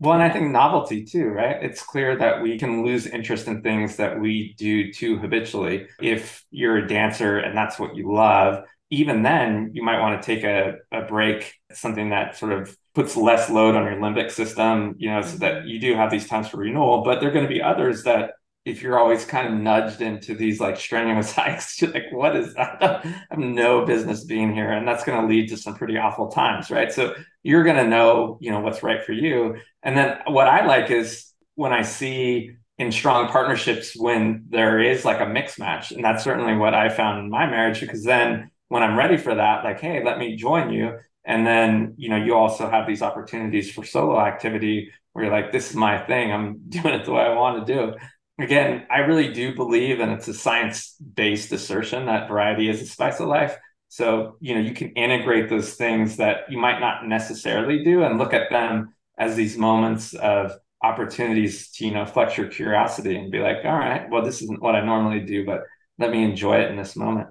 [0.00, 1.62] Well, and I think novelty too, right?
[1.62, 5.86] It's clear that we can lose interest in things that we do too habitually.
[6.00, 10.26] If you're a dancer and that's what you love, even then you might want to
[10.26, 14.94] take a, a break, something that sort of puts less load on your limbic system,
[14.98, 15.68] you know, so that mm-hmm.
[15.68, 17.02] you do have these times for renewal.
[17.02, 18.32] But there are going to be others that
[18.64, 22.54] if you're always kind of nudged into these like strenuous hikes, you're like, what is
[22.54, 22.78] that?
[22.82, 24.72] I have no business being here.
[24.72, 26.90] And that's going to lead to some pretty awful times, right?
[26.90, 29.56] So you're going to know, you know, what's right for you.
[29.82, 35.04] And then what I like is when I see in strong partnerships when there is
[35.04, 35.92] like a mix match.
[35.92, 39.34] And that's certainly what I found in my marriage, because then when I'm ready for
[39.34, 40.98] that, like, hey, let me join you.
[41.24, 45.52] And then, you know, you also have these opportunities for solo activity where you're like,
[45.52, 46.32] this is my thing.
[46.32, 47.94] I'm doing it the way I want to do
[48.38, 52.86] again, I really do believe, and it's a science based assertion that variety is a
[52.86, 53.56] spice of life.
[53.88, 58.18] So, you know, you can integrate those things that you might not necessarily do and
[58.18, 63.30] look at them as these moments of opportunities to, you know, flex your curiosity and
[63.30, 65.60] be like, all right, well, this isn't what I normally do, but
[65.98, 67.28] let me enjoy it in this moment.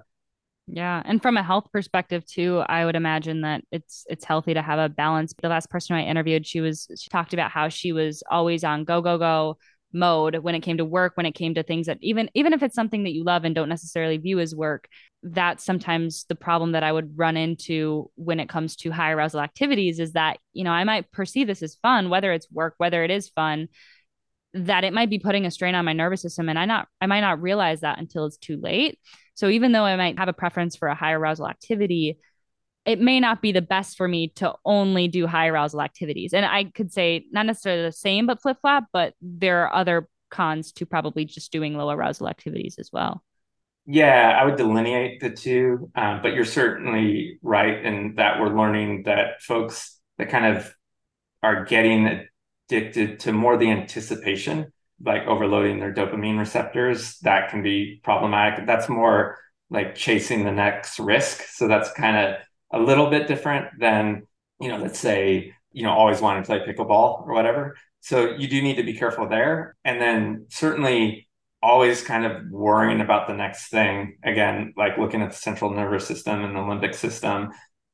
[0.66, 4.62] Yeah, and from a health perspective too, I would imagine that it's it's healthy to
[4.62, 5.34] have a balance.
[5.40, 8.84] The last person I interviewed, she was she talked about how she was always on
[8.84, 9.58] go go go
[9.94, 12.62] mode when it came to work when it came to things that even even if
[12.62, 14.88] it's something that you love and don't necessarily view as work
[15.22, 19.40] that's sometimes the problem that i would run into when it comes to high arousal
[19.40, 23.04] activities is that you know i might perceive this as fun whether it's work whether
[23.04, 23.68] it is fun
[24.54, 27.06] that it might be putting a strain on my nervous system and i not i
[27.06, 28.98] might not realize that until it's too late.
[29.34, 32.18] So even though i might have a preference for a high arousal activity
[32.84, 36.34] it may not be the best for me to only do high arousal activities.
[36.34, 40.08] And I could say not necessarily the same, but flip flop, but there are other
[40.30, 43.22] cons to probably just doing low arousal activities as well.
[43.86, 49.02] Yeah, I would delineate the two, um, but you're certainly right in that we're learning
[49.04, 50.74] that folks that kind of
[51.42, 52.26] are getting
[52.70, 54.72] addicted to more the anticipation,
[55.04, 58.66] like overloading their dopamine receptors, that can be problematic.
[58.66, 61.42] That's more like chasing the next risk.
[61.42, 62.36] So that's kind of
[62.72, 64.26] a little bit different than,
[64.60, 67.76] you know, let's say, you know, always wanting to play pickleball or whatever.
[68.00, 69.76] So you do need to be careful there.
[69.84, 71.28] And then certainly
[71.62, 74.18] always kind of worrying about the next thing.
[74.22, 77.50] Again, like looking at the central nervous system and the limbic system.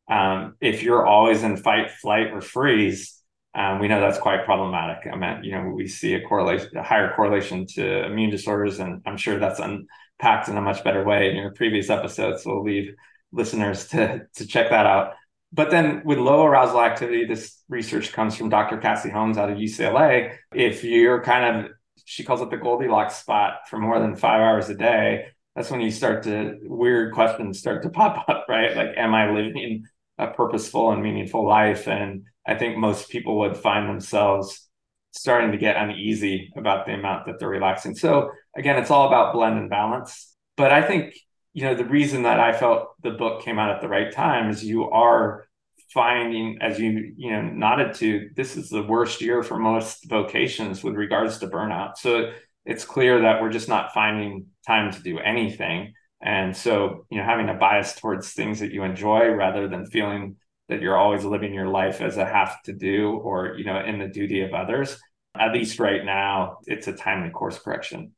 [0.09, 3.23] Um, if you're always in fight, flight, or freeze,
[3.55, 5.09] um, we know that's quite problematic.
[5.13, 9.03] I mean, you know, we see a correlation, a higher correlation to immune disorders, and
[9.07, 12.43] I'm sure that's unpacked in a much better way in your previous episodes.
[12.43, 12.95] So we'll leave
[13.33, 15.15] listeners to to check that out.
[15.53, 18.79] But then with low arousal activity, this research comes from Dr.
[18.79, 20.37] Cassie Holmes out of UCLA.
[20.55, 21.73] If you're kind of
[22.05, 25.81] she calls it the Goldilocks spot for more than five hours a day, that's when
[25.81, 28.77] you start to weird questions start to pop up, right?
[28.77, 29.85] Like, am I living
[30.19, 31.89] a purposeful and meaningful life?
[31.89, 34.69] And I think most people would find themselves
[35.13, 37.95] starting to get uneasy about the amount that they're relaxing.
[37.95, 40.35] So again, it's all about blend and balance.
[40.57, 41.15] But I think,
[41.53, 44.51] you know, the reason that I felt the book came out at the right time
[44.51, 45.47] is you are
[45.93, 50.85] finding, as you you know nodded to, this is the worst year for most vocations
[50.85, 51.97] with regards to burnout.
[51.97, 52.33] So
[52.65, 55.95] it's clear that we're just not finding time to do anything.
[56.23, 60.37] And so, you know, having a bias towards things that you enjoy rather than feeling
[60.69, 63.99] that you're always living your life as a have to do or, you know, in
[63.99, 64.99] the duty of others,
[65.35, 68.13] at least right now, it's a timely course correction.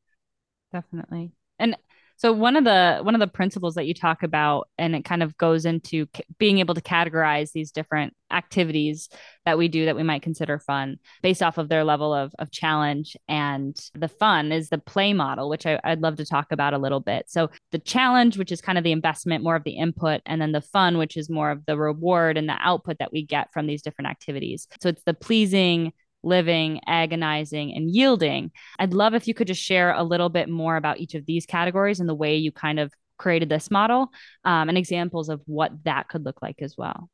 [0.71, 1.31] Definitely.
[1.57, 1.77] And
[2.15, 5.23] so one of the one of the principles that you talk about, and it kind
[5.23, 9.09] of goes into c- being able to categorize these different activities
[9.45, 12.51] that we do that we might consider fun based off of their level of, of
[12.51, 13.15] challenge.
[13.27, 16.77] And the fun is the play model, which I, I'd love to talk about a
[16.77, 17.25] little bit.
[17.29, 20.51] So the challenge, which is kind of the investment, more of the input, and then
[20.51, 23.67] the fun, which is more of the reward and the output that we get from
[23.67, 24.67] these different activities.
[24.81, 25.93] So it's the pleasing,
[26.23, 28.51] living, agonizing, and yielding.
[28.79, 31.45] I'd love if you could just share a little bit more about each of these
[31.45, 34.09] categories and the way you kind of created this model
[34.45, 37.09] um, and examples of what that could look like as well.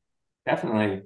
[0.45, 1.03] Definitely.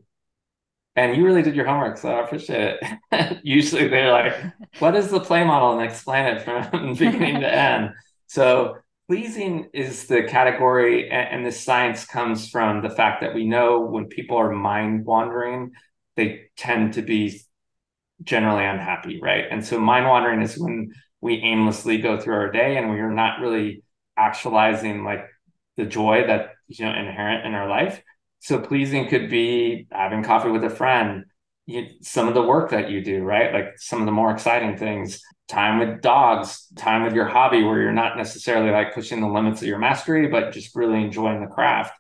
[0.96, 2.78] And you really did your homework, so I appreciate
[3.12, 3.40] it.
[3.44, 4.36] Usually they're like,
[4.80, 5.74] what is the play model?
[5.74, 7.92] And explain it from beginning to end.
[8.28, 13.82] So pleasing is the category, and, this science comes from the fact that we know
[13.82, 15.72] when people are mind wandering,
[16.16, 17.42] they tend to be
[18.24, 19.46] generally unhappy, right?
[19.50, 23.12] And so mind wandering is when we aimlessly go through our day and we are
[23.12, 23.84] not really
[24.18, 25.26] actualizing like
[25.78, 28.02] the joy that you know inherent in our life.
[28.40, 31.26] So pleasing could be having coffee with a friend,
[31.66, 33.54] you, some of the work that you do, right?
[33.54, 37.82] Like some of the more exciting things, time with dogs, time with your hobby where
[37.82, 41.48] you're not necessarily like pushing the limits of your mastery, but just really enjoying the
[41.48, 41.98] craft.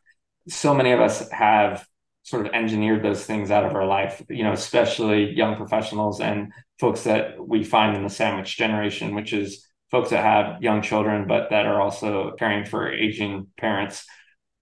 [0.49, 1.87] So many of us have
[2.23, 6.51] sort of engineered those things out of our life, you know, especially young professionals and
[6.79, 11.27] folks that we find in the sandwich generation, which is folks that have young children,
[11.27, 14.05] but that are also caring for aging parents.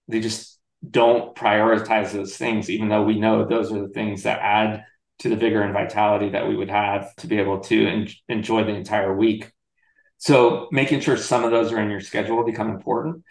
[0.07, 4.39] They just don't prioritize those things, even though we know those are the things that
[4.39, 4.83] add
[5.19, 8.63] to the vigor and vitality that we would have to be able to en- enjoy
[8.63, 9.51] the entire week.
[10.17, 13.23] So making sure some of those are in your schedule become important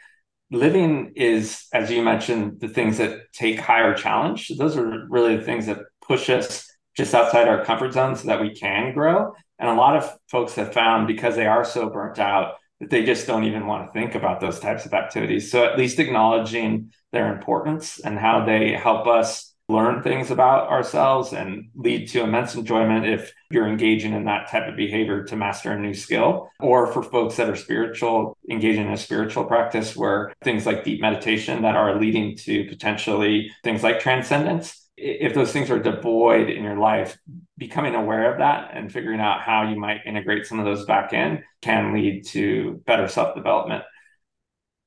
[0.51, 4.49] living is, as you mentioned, the things that take higher challenge.
[4.59, 8.41] Those are really the things that push us just outside our comfort zone so that
[8.41, 9.33] we can grow.
[9.59, 13.05] And a lot of folks have found because they are so burnt out that they
[13.05, 15.51] just don't even want to think about those types of activities.
[15.51, 21.33] So at least acknowledging their importance and how they help us learn things about ourselves
[21.33, 25.73] and lead to immense enjoyment if you're engaging in that type of behavior to master
[25.73, 26.51] a new skill.
[26.61, 31.01] Or for folks that are spiritual, engaging in a spiritual practice where things like deep
[31.01, 34.89] meditation that are leading to potentially things like transcendence.
[34.97, 37.17] If those things are devoid in your life,
[37.57, 41.13] becoming aware of that and figuring out how you might integrate some of those back
[41.13, 43.85] in can lead to better self development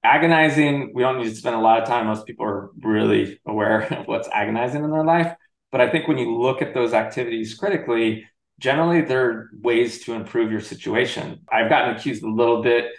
[0.04, 2.08] agonizing, we don't need to spend a lot of time.
[2.08, 5.36] Most people are really aware of what's agonizing in their life.
[5.72, 8.26] But I think when you look at those activities critically,
[8.60, 11.42] generally they're ways to improve your situation.
[11.52, 12.92] I've gotten accused a little bit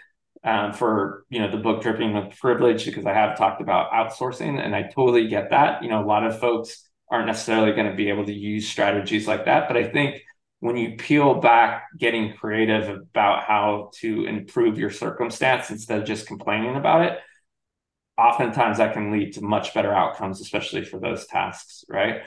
[0.42, 4.62] um, for you know the book dripping with privilege because I have talked about outsourcing,
[4.62, 5.82] and I totally get that.
[5.82, 9.26] You know, a lot of folks aren't necessarily going to be able to use strategies
[9.26, 10.22] like that, but I think
[10.64, 16.26] when you peel back getting creative about how to improve your circumstance instead of just
[16.26, 17.18] complaining about it
[18.16, 22.22] oftentimes that can lead to much better outcomes especially for those tasks right?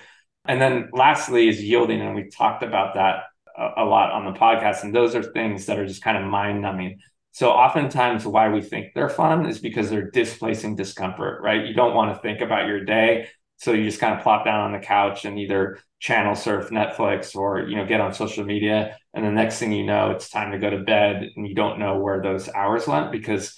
[0.46, 3.24] And then lastly is yielding and we talked about that
[3.58, 6.30] a, a lot on the podcast and those are things that are just kind of
[6.30, 7.00] mind numbing
[7.32, 11.66] so oftentimes why we think they're fun is because they're displacing discomfort right?
[11.66, 14.62] You don't want to think about your day so you just kind of plop down
[14.62, 18.98] on the couch and either channel surf Netflix or you know get on social media,
[19.14, 21.80] and the next thing you know, it's time to go to bed, and you don't
[21.80, 23.54] know where those hours went because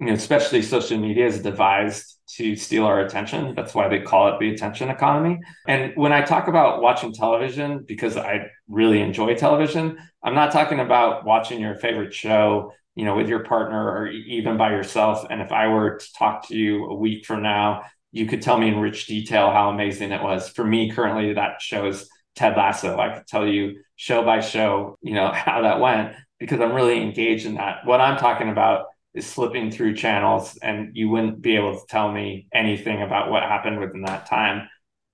[0.00, 3.54] you know especially social media is devised to steal our attention.
[3.54, 5.38] That's why they call it the attention economy.
[5.68, 10.80] And when I talk about watching television, because I really enjoy television, I'm not talking
[10.80, 15.26] about watching your favorite show, you know, with your partner or even by yourself.
[15.30, 17.82] And if I were to talk to you a week from now,
[18.14, 20.48] you could tell me in rich detail how amazing it was.
[20.48, 22.96] For me, currently, that show is Ted Lasso.
[22.96, 27.02] I could tell you show by show, you know, how that went because I'm really
[27.02, 27.84] engaged in that.
[27.84, 32.10] What I'm talking about is slipping through channels and you wouldn't be able to tell
[32.10, 34.68] me anything about what happened within that time.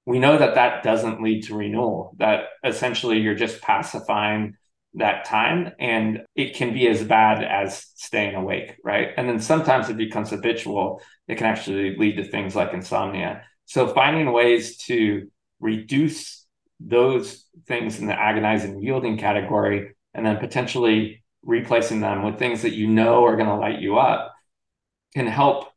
[0.05, 4.57] We know that that doesn't lead to renewal, that essentially you're just pacifying
[4.95, 9.11] that time and it can be as bad as staying awake, right?
[9.16, 11.01] And then sometimes it becomes habitual.
[11.28, 13.43] It can actually lead to things like insomnia.
[13.66, 15.30] So finding ways to
[15.61, 16.47] reduce
[16.80, 22.72] those things in the agonizing yielding category and then potentially replacing them with things that
[22.72, 24.34] you know are going to light you up
[25.14, 25.68] can help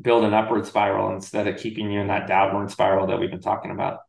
[0.00, 3.40] build an upward spiral instead of keeping you in that downward spiral that we've been
[3.40, 4.00] talking about.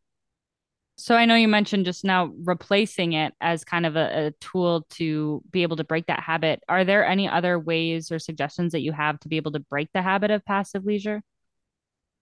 [1.00, 4.86] So I know you mentioned just now replacing it as kind of a, a, tool
[4.90, 6.62] to be able to break that habit.
[6.68, 9.88] Are there any other ways or suggestions that you have to be able to break
[9.94, 11.22] the habit of passive leisure?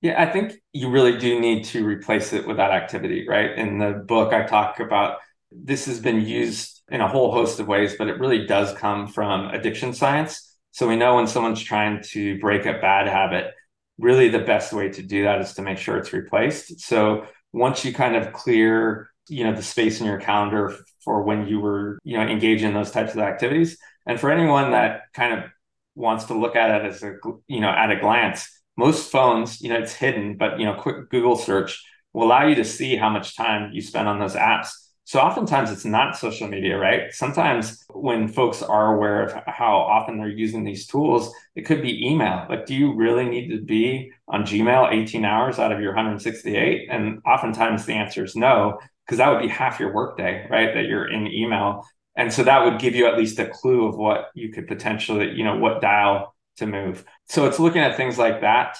[0.00, 3.50] Yeah, I think you really do need to replace it with that activity, right?
[3.58, 5.18] In the book, I talk about
[5.50, 9.08] this has been used in a whole host of ways, but it really does come
[9.08, 10.56] from addiction science.
[10.70, 13.54] So we know when someone's trying to break a bad habit,
[13.98, 16.78] really the best way to do that is to make sure it's replaced.
[16.78, 21.46] So once you kind of clear, you know, the space in your calendar for when
[21.46, 25.38] you were, you know, engaging in those types of activities, and for anyone that kind
[25.38, 25.50] of
[25.94, 29.68] wants to look at it as a, you know, at a glance, most phones, you
[29.68, 33.10] know, it's hidden, but you know, quick Google search will allow you to see how
[33.10, 34.70] much time you spend on those apps.
[35.08, 37.10] So oftentimes it's not social media, right?
[37.14, 42.06] Sometimes when folks are aware of how often they're using these tools, it could be
[42.06, 42.44] email.
[42.46, 46.90] Like, do you really need to be on Gmail 18 hours out of your 168?
[46.90, 50.74] And oftentimes the answer is no, because that would be half your workday, right?
[50.74, 51.86] That you're in email.
[52.14, 55.30] And so that would give you at least a clue of what you could potentially,
[55.30, 57.02] you know, what dial to move.
[57.30, 58.76] So it's looking at things like that.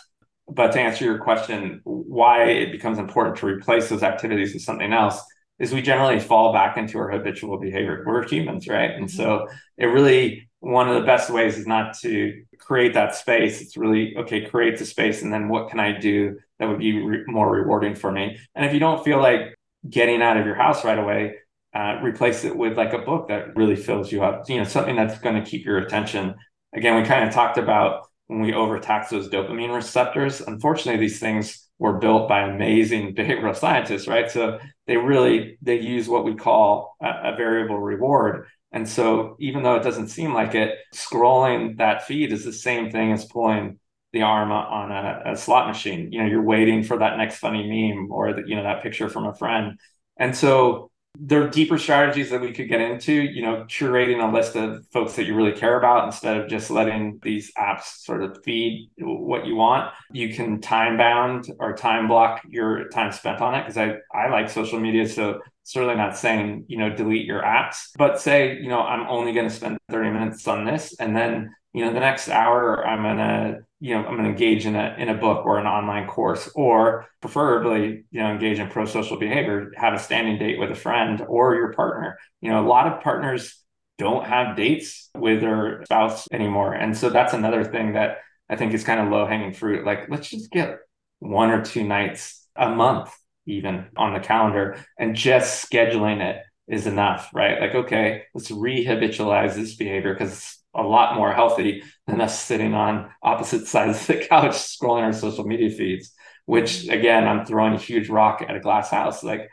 [0.47, 4.93] But to answer your question, why it becomes important to replace those activities with something
[4.93, 5.23] else
[5.59, 8.05] is we generally fall back into our habitual behavior.
[8.07, 8.91] We're humans, right?
[8.91, 9.57] And so mm-hmm.
[9.79, 13.61] it really, one of the best ways is not to create that space.
[13.61, 15.23] It's really, okay, create the space.
[15.23, 18.39] And then what can I do that would be re- more rewarding for me?
[18.55, 19.55] And if you don't feel like
[19.89, 21.37] getting out of your house right away,
[21.75, 24.97] uh, replace it with like a book that really fills you up, you know, something
[24.97, 26.35] that's going to keep your attention
[26.75, 30.41] again, we kind of talked about when we overtax those dopamine receptors.
[30.41, 34.31] Unfortunately, these things were built by amazing behavioral scientists, right?
[34.31, 38.47] So they really they use what we call a, a variable reward.
[38.73, 42.91] And so even though it doesn't seem like it, scrolling that feed is the same
[42.91, 43.79] thing as pulling
[44.13, 46.13] the arm on a, a, slot machine.
[46.13, 49.09] You know, you're waiting for that next funny meme or the, you know that picture
[49.09, 49.79] from a friend.
[50.17, 50.88] And so
[51.21, 54.87] there are deeper strategies that we could get into, you know, curating a list of
[54.93, 58.91] folks that you really care about instead of just letting these apps sort of feed
[58.99, 59.93] what you want.
[60.13, 64.29] You can time bound or time block your time spent on it because I, I
[64.29, 65.09] like social media.
[65.09, 69.33] So certainly not saying, you know, delete your apps, but say, you know, I'm only
[69.33, 70.95] going to spend 30 minutes on this.
[71.01, 74.31] And then, you know, the next hour I'm going to you know, I'm going to
[74.31, 78.59] engage in a in a book or an online course, or preferably, you know, engage
[78.59, 82.19] in pro-social behavior, have a standing date with a friend or your partner.
[82.41, 83.63] You know, a lot of partners
[83.99, 86.75] don't have dates with their spouse anymore.
[86.75, 88.19] And so that's another thing that
[88.49, 89.85] I think is kind of low-hanging fruit.
[89.85, 90.79] Like, let's just get
[91.19, 93.13] one or two nights a month
[93.47, 97.61] even on the calendar and just scheduling it is enough, right?
[97.61, 103.11] Like, okay, let's rehabitualize this behavior because a lot more healthy than us sitting on
[103.23, 106.13] opposite sides of the couch scrolling our social media feeds
[106.49, 109.23] which again i'm throwing a huge rock at a glass house.
[109.23, 109.51] Like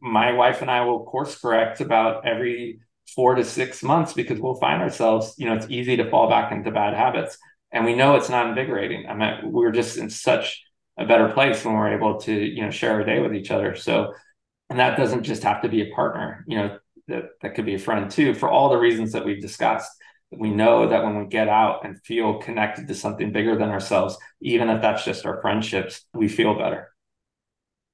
[0.00, 2.78] my wife and i will course correct about every
[3.14, 6.52] four to six months because we'll find ourselves you know it's easy to fall back
[6.52, 7.38] into bad habits.
[7.72, 9.06] And we know it's not invigorating.
[9.08, 10.62] I mean we're just in such
[10.96, 13.74] a better place when we're able to you know share a day with each other.
[13.74, 14.14] So
[14.70, 16.78] and that doesn't just have to be a partner you know
[17.08, 19.90] that, that could be a friend too for all the reasons that we've discussed
[20.30, 24.18] we know that when we get out and feel connected to something bigger than ourselves,
[24.40, 26.92] even if that's just our friendships, we feel better.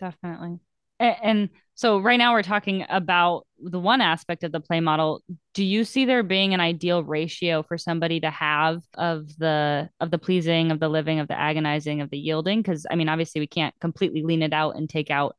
[0.01, 0.59] Definitely.
[0.99, 5.23] And, and so right now we're talking about the one aspect of the play model.
[5.55, 10.11] Do you see there being an ideal ratio for somebody to have of the of
[10.11, 12.63] the pleasing, of the living, of the agonizing, of the yielding?
[12.63, 15.37] Because I mean, obviously we can't completely lean it out and take out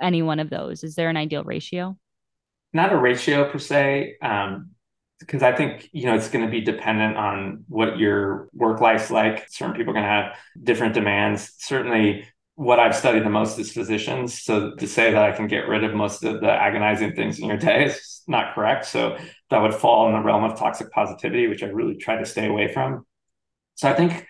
[0.00, 0.84] any one of those.
[0.84, 1.96] Is there an ideal ratio?
[2.72, 4.16] Not a ratio per se.
[4.20, 4.70] Um,
[5.20, 9.10] because I think you know it's going to be dependent on what your work life's
[9.10, 9.46] like.
[9.48, 11.52] Certain people are going to have different demands.
[11.58, 14.42] Certainly, what I've studied the most is physicians.
[14.42, 17.46] So to say that I can get rid of most of the agonizing things in
[17.46, 18.86] your day is not correct.
[18.86, 19.16] So
[19.50, 22.46] that would fall in the realm of toxic positivity, which I really try to stay
[22.46, 23.06] away from.
[23.76, 24.26] So I think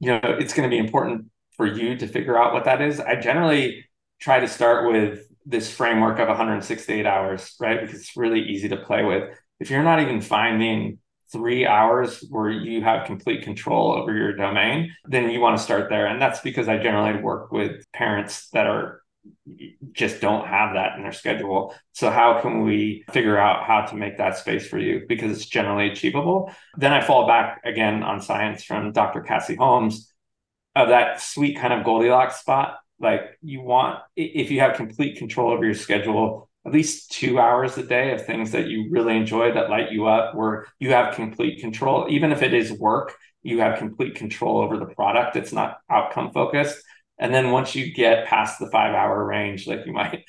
[0.00, 1.26] you know it's going to be important
[1.56, 3.00] for you to figure out what that is.
[3.00, 3.84] I generally
[4.20, 7.80] try to start with this framework of 168 hours, right?
[7.80, 9.30] Because it's really easy to play with.
[9.60, 10.98] If you're not even finding
[11.30, 15.88] three hours where you have complete control over your domain, then you want to start
[15.88, 16.06] there.
[16.06, 19.02] And that's because I generally work with parents that are
[19.92, 21.74] just don't have that in their schedule.
[21.92, 25.46] So how can we figure out how to make that space for you because it's
[25.46, 26.52] generally achievable?
[26.76, 29.20] Then I fall back again on science from Dr.
[29.20, 30.12] Cassie Holmes
[30.74, 35.50] of that sweet kind of Goldilocks spot like you want, if you have complete control
[35.50, 39.52] over your schedule, at least two hours a day of things that you really enjoy
[39.52, 43.60] that light you up, where you have complete control, even if it is work, you
[43.60, 45.36] have complete control over the product.
[45.36, 46.82] It's not outcome focused.
[47.18, 50.24] And then once you get past the five hour range, like you might,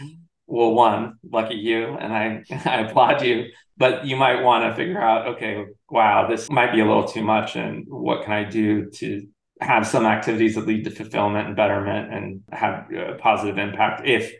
[0.47, 5.01] well, one, lucky you, and I, I applaud you, but you might want to figure
[5.01, 7.55] out, okay, wow, this might be a little too much.
[7.55, 9.27] And what can I do to
[9.59, 14.33] have some activities that lead to fulfillment and betterment and have a positive impact if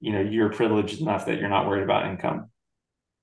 [0.00, 2.50] you know you're privileged enough that you're not worried about income.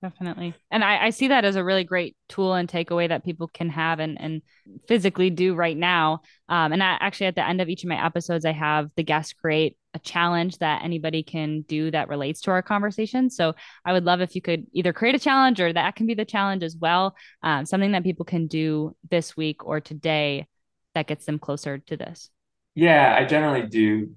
[0.01, 0.53] Definitely.
[0.69, 3.69] And I, I see that as a really great tool and takeaway that people can
[3.69, 4.43] have and, and
[4.87, 6.21] physically do right now.
[6.47, 9.03] Um, and I, actually at the end of each of my episodes i have the
[9.03, 13.31] guests create a challenge that anybody can do that relates to our conversation.
[13.31, 16.13] So i would love if you could either create a challenge or that can be
[16.13, 17.15] the challenge as well.
[17.41, 20.47] Um, something that people can do this week or today
[20.93, 22.29] that gets them closer to this?
[22.75, 24.11] Yeah, I generally do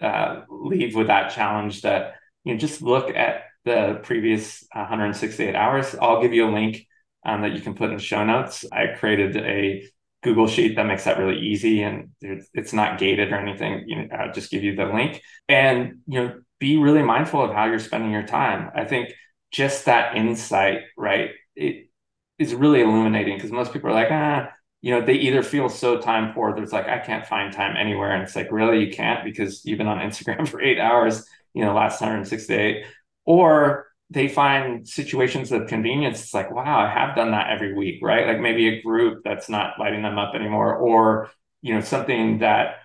[0.00, 5.94] uh, leave with that challenge that you know just look at the previous 168 hours.
[6.00, 6.86] I'll give you a link
[7.24, 8.64] um, that you can put in the show notes.
[8.70, 9.84] I created a
[10.22, 13.84] Google Sheet that makes that really easy, and it's not gated or anything.
[13.86, 17.52] You know, I'll just give you the link, and you know, be really mindful of
[17.52, 18.70] how you're spending your time.
[18.74, 19.12] I think
[19.50, 21.30] just that insight, right?
[21.56, 21.88] It
[22.38, 24.50] is really illuminating because most people are like, ah,
[24.82, 27.76] you know, they either feel so time poor that it's like, I can't find time
[27.76, 28.10] anywhere.
[28.10, 31.24] And it's like, really, you can't because you've been on Instagram for eight hours,
[31.54, 32.84] you know, last 168.
[33.24, 36.20] Or they find situations of convenience.
[36.20, 38.26] It's like, wow, I have done that every week, right?
[38.26, 41.30] Like maybe a group that's not lighting them up anymore, or,
[41.62, 42.80] you know, something that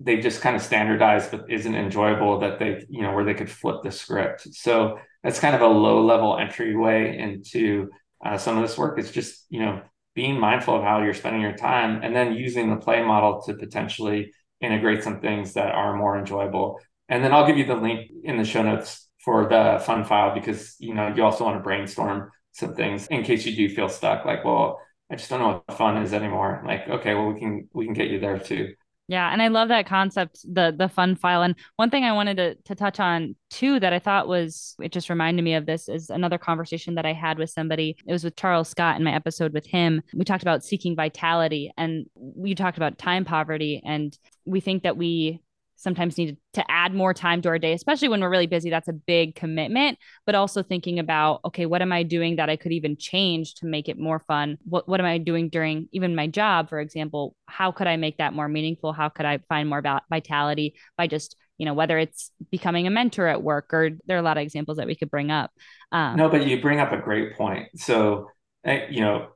[0.00, 3.50] they just kind of standardized but isn't enjoyable that they, you know, where they could
[3.50, 4.54] flip the script.
[4.54, 7.90] So that's kind of a low level entryway into
[8.24, 8.98] uh, some of this work.
[8.98, 9.82] It's just, you know,
[10.16, 13.54] being mindful of how you're spending your time and then using the play model to
[13.54, 16.80] potentially integrate some things that are more enjoyable.
[17.08, 20.34] And then I'll give you the link in the show notes for the fun file
[20.34, 23.88] because you know you also want to brainstorm some things in case you do feel
[23.88, 26.62] stuck like well I just don't know what fun is anymore.
[26.66, 28.74] Like okay, well we can we can get you there too.
[29.08, 31.42] Yeah, and I love that concept, the the fun file.
[31.42, 34.90] And one thing I wanted to to touch on too that I thought was it
[34.90, 37.96] just reminded me of this is another conversation that I had with somebody.
[38.04, 40.02] It was with Charles Scott in my episode with him.
[40.12, 44.96] We talked about seeking vitality and we talked about time poverty and we think that
[44.96, 45.40] we
[45.76, 48.70] sometimes need to add more time to our day, especially when we're really busy.
[48.70, 52.56] That's a big commitment, but also thinking about, okay, what am I doing that I
[52.56, 54.58] could even change to make it more fun?
[54.64, 57.36] What, what am I doing during even my job, for example?
[57.46, 58.92] How could I make that more meaningful?
[58.92, 63.26] How could I find more vitality by just, you know, whether it's becoming a mentor
[63.26, 65.50] at work or there are a lot of examples that we could bring up.
[65.92, 67.68] Um, no, but you bring up a great point.
[67.76, 68.30] So,
[68.64, 69.28] eh, you know,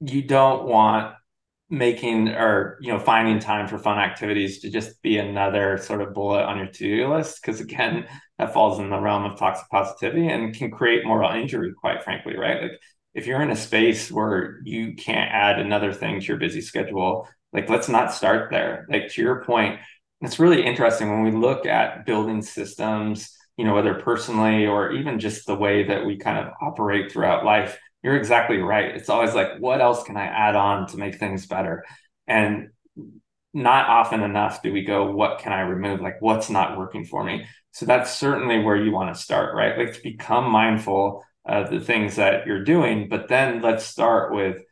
[0.00, 1.14] you don't want
[1.68, 6.14] making or you know finding time for fun activities to just be another sort of
[6.14, 7.40] bullet on your to-do list.
[7.42, 8.06] Because again
[8.38, 12.36] that falls in the realm of toxic positivity and can create moral injury quite frankly
[12.36, 12.62] right?
[12.62, 12.80] Like
[13.14, 17.28] if you're in a space where you can't add another thing to your busy schedule
[17.52, 18.86] like let's not start there.
[18.88, 19.80] Like to your point
[20.20, 25.18] it's really interesting when we look at building systems you know whether personally or even
[25.18, 28.94] just the way that we kind of operate throughout life you're exactly right.
[28.94, 31.84] It's always like, what else can I add on to make things better?
[32.28, 32.68] And
[33.52, 36.00] not often enough do we go, what can I remove?
[36.00, 37.46] Like, what's not working for me?
[37.72, 39.76] So that's certainly where you want to start, right?
[39.76, 43.08] Like, to become mindful of the things that you're doing.
[43.08, 44.62] But then let's start with,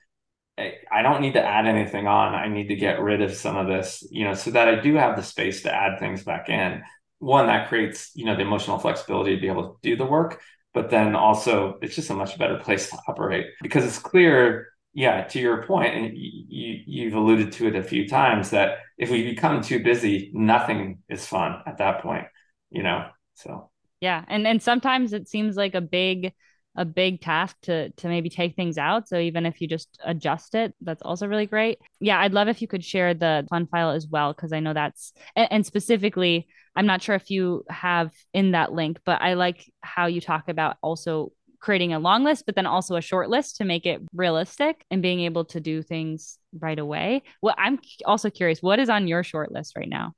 [0.57, 2.37] I don't need to add anything on.
[2.37, 4.95] I need to get rid of some of this, you know, so that I do
[4.95, 6.85] have the space to add things back in.
[7.19, 10.41] One that creates, you know, the emotional flexibility to be able to do the work,
[10.75, 15.23] but then also it's just a much better place to operate because it's clear yeah
[15.25, 19.25] to your point and you, you've alluded to it a few times that if we
[19.25, 22.27] become too busy nothing is fun at that point
[22.71, 23.71] you know so
[24.01, 26.33] yeah and and sometimes it seems like a big
[26.77, 29.09] a big task to to maybe take things out.
[29.09, 31.79] So even if you just adjust it, that's also really great.
[32.01, 34.75] Yeah, I'd love if you could share the fun file as well because I know
[34.75, 39.35] that's and, and specifically, I'm not sure if you have in that link, but I
[39.35, 43.31] like how you talk about also creating a long list, but then also a short
[43.31, 47.23] list to make it realistic and being able to do things right away.
[47.41, 50.13] Well, I'm also curious, what is on your short list right now?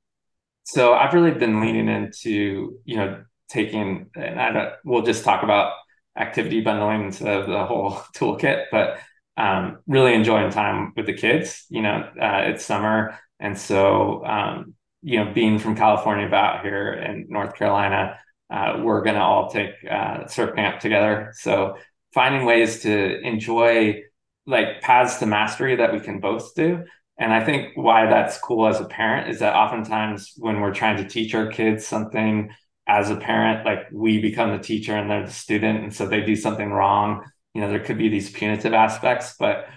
[0.63, 5.43] So I've really been leaning into, you know, taking, and I don't, we'll just talk
[5.43, 5.71] about
[6.17, 8.99] activity bundling instead of the whole toolkit, but
[9.37, 11.65] um, really enjoying time with the kids.
[11.69, 13.17] You know, uh, it's summer.
[13.39, 14.73] And so, um,
[15.07, 19.49] you know, being from California about here in North Carolina, uh, we're going to all
[19.49, 21.31] take uh, surf camp together.
[21.37, 21.77] So
[22.13, 24.01] finding ways to enjoy
[24.45, 26.83] like paths to mastery that we can both do.
[27.17, 30.97] And I think why that's cool as a parent is that oftentimes when we're trying
[30.97, 32.53] to teach our kids something
[32.85, 35.83] as a parent, like we become the teacher and they're the student.
[35.83, 37.23] And so they do something wrong.
[37.53, 39.67] You know, there could be these punitive aspects, but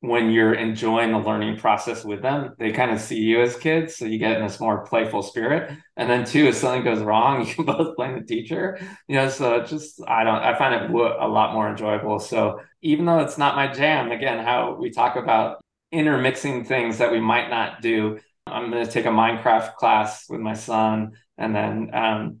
[0.00, 3.96] when you're enjoying the learning process with them, they kind of see you as kids.
[3.96, 5.76] So you get in this more playful spirit.
[5.96, 8.78] And then two, if something goes wrong, you can both blame the teacher.
[9.08, 12.18] You know, so just I don't I find it a lot more enjoyable.
[12.18, 15.60] So even though it's not my jam, again, how we talk about
[15.92, 18.18] intermixing things that we might not do.
[18.46, 22.38] I'm going to take a Minecraft class with my son, and then um,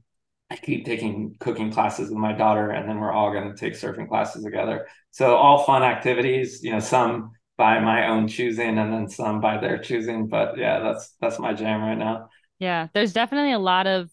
[0.50, 3.74] I keep taking cooking classes with my daughter, and then we're all going to take
[3.74, 4.88] surfing classes together.
[5.10, 9.58] So all fun activities, you know, some by my own choosing and then some by
[9.58, 10.28] their choosing.
[10.28, 12.30] But yeah, that's that's my jam right now.
[12.58, 14.08] Yeah, there's definitely a lot of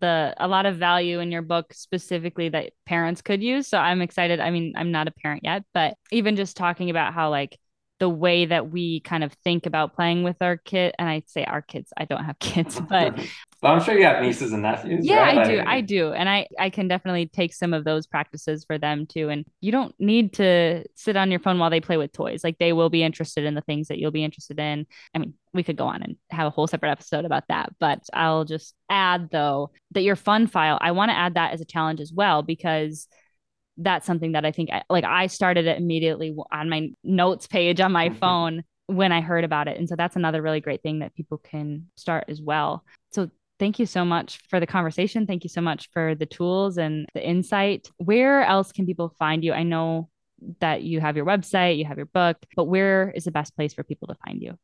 [0.00, 3.68] the a lot of value in your book specifically that parents could use.
[3.68, 4.40] So I'm excited.
[4.40, 7.58] I mean, I'm not a parent yet, but even just talking about how like
[7.98, 11.44] the way that we kind of think about playing with our kid and i say
[11.44, 13.18] our kids i don't have kids but
[13.66, 15.38] well, i'm sure you have nieces and nephews yeah right?
[15.38, 18.78] i do I, do and i i can definitely take some of those practices for
[18.78, 22.12] them too and you don't need to sit on your phone while they play with
[22.12, 25.18] toys like they will be interested in the things that you'll be interested in i
[25.18, 28.44] mean we could go on and have a whole separate episode about that but i'll
[28.44, 32.00] just add though that your fun file i want to add that as a challenge
[32.00, 33.08] as well because
[33.78, 37.80] that's something that I think I, like I started it immediately on my notes page
[37.80, 38.18] on my mm-hmm.
[38.18, 39.78] phone when I heard about it.
[39.78, 42.84] And so that's another really great thing that people can start as well.
[43.12, 45.26] So thank you so much for the conversation.
[45.26, 47.90] Thank you so much for the tools and the insight.
[47.98, 49.52] Where else can people find you?
[49.52, 50.08] I know
[50.60, 53.74] that you have your website, you have your book, but where is the best place
[53.74, 54.58] for people to find you?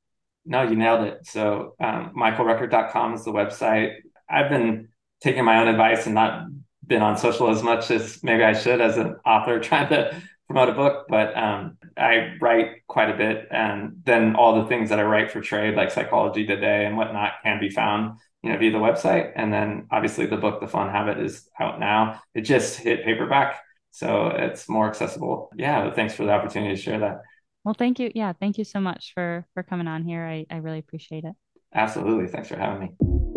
[0.45, 1.27] No, you nailed it.
[1.27, 3.97] So um, michaelrucker.com is the website.
[4.29, 4.89] I've been
[5.21, 6.47] taking my own advice and not
[6.87, 10.69] been on social as much as maybe I should as an author trying to promote
[10.69, 13.49] a book, but um, I write quite a bit.
[13.51, 17.35] And then all the things that I write for trade, like Psychology Today and whatnot,
[17.43, 19.33] can be found, you know, via the website.
[19.37, 22.21] And then obviously the book, The Fun Habit, is out now.
[22.35, 23.61] It just hit paperback.
[23.91, 25.51] So it's more accessible.
[25.55, 27.23] Yeah, thanks for the opportunity to share that.
[27.65, 28.11] Well, thank you.
[28.15, 30.27] Yeah, thank you so much for for coming on here.
[30.27, 31.35] I, I really appreciate it.
[31.75, 32.27] Absolutely.
[32.27, 33.32] Thanks for having me.